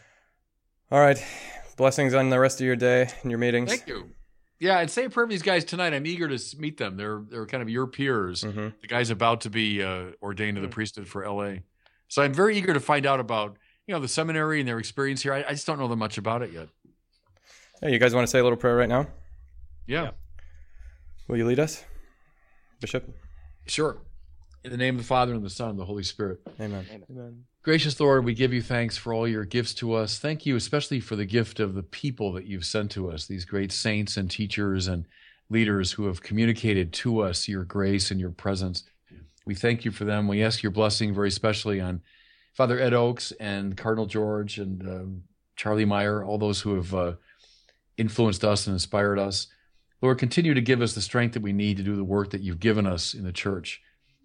[0.90, 1.22] All right.
[1.76, 3.70] Blessings on the rest of your day and your meetings.
[3.70, 4.10] Thank you.
[4.60, 5.94] Yeah, and say a prayer for these guys tonight.
[5.94, 6.96] I'm eager to meet them.
[6.96, 8.42] They're they're kind of your peers.
[8.42, 10.72] hmm the guy's about to be uh, ordained to the Hmm.
[10.72, 11.58] priesthood for LA.
[12.08, 13.56] So I'm very eager to find out about
[13.86, 15.32] you know the seminary and their experience here.
[15.32, 16.68] I, I just don't know that much about it yet.
[17.80, 19.06] Hey, you guys want to say a little prayer right now?
[19.86, 20.10] Yeah, Yeah.
[21.28, 21.84] Will you lead us,
[22.80, 23.08] Bishop?
[23.66, 23.98] sure.
[24.68, 26.40] In the name of the Father and the Son and the Holy Spirit.
[26.60, 26.84] Amen.
[27.10, 27.44] Amen.
[27.62, 30.18] Gracious Lord, we give you thanks for all your gifts to us.
[30.18, 33.46] Thank you especially for the gift of the people that you've sent to us, these
[33.46, 35.06] great saints and teachers and
[35.48, 38.84] leaders who have communicated to us your grace and your presence.
[39.46, 40.28] We thank you for them.
[40.28, 42.02] We ask your blessing very especially on
[42.52, 45.22] Father Ed Oakes and Cardinal George and um,
[45.56, 47.12] Charlie Meyer, all those who have uh,
[47.96, 49.46] influenced us and inspired us.
[50.02, 52.42] Lord, continue to give us the strength that we need to do the work that
[52.42, 53.80] you've given us in the church.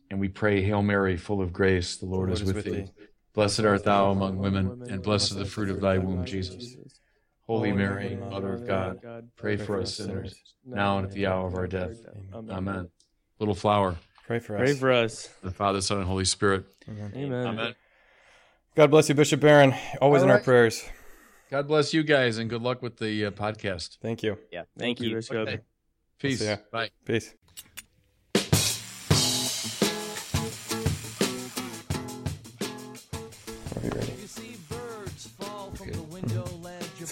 [0.09, 2.85] And we pray, Hail Mary, full of grace, the Lord, is with thee.
[3.33, 6.75] Blessed art thou among women, and blessed is the fruit of thy womb, Jesus.
[7.47, 10.35] Holy Mary, Mother of God, pray for us sinners,
[10.65, 11.97] now and at the hour of our death.
[12.33, 12.89] Amen.
[13.39, 14.61] Little flower, Pray for us.
[14.61, 15.29] Pray for us.
[15.43, 16.65] the Father, Son, and Holy Spirit.
[16.87, 17.11] Amen.
[17.15, 17.75] Amen.
[18.75, 19.75] God bless you, Bishop Barron.
[20.01, 20.83] Always All in our prayers.
[21.51, 23.97] God bless you guys, and good luck with the uh, podcast.
[24.01, 24.37] Thank you.
[24.51, 24.63] Yeah.
[24.77, 25.15] Thank, you.
[25.15, 25.35] Bishop.
[25.35, 25.59] Okay.
[26.17, 26.39] Peace.
[26.39, 26.55] See.
[26.71, 26.89] Bye.
[27.05, 27.33] Peace.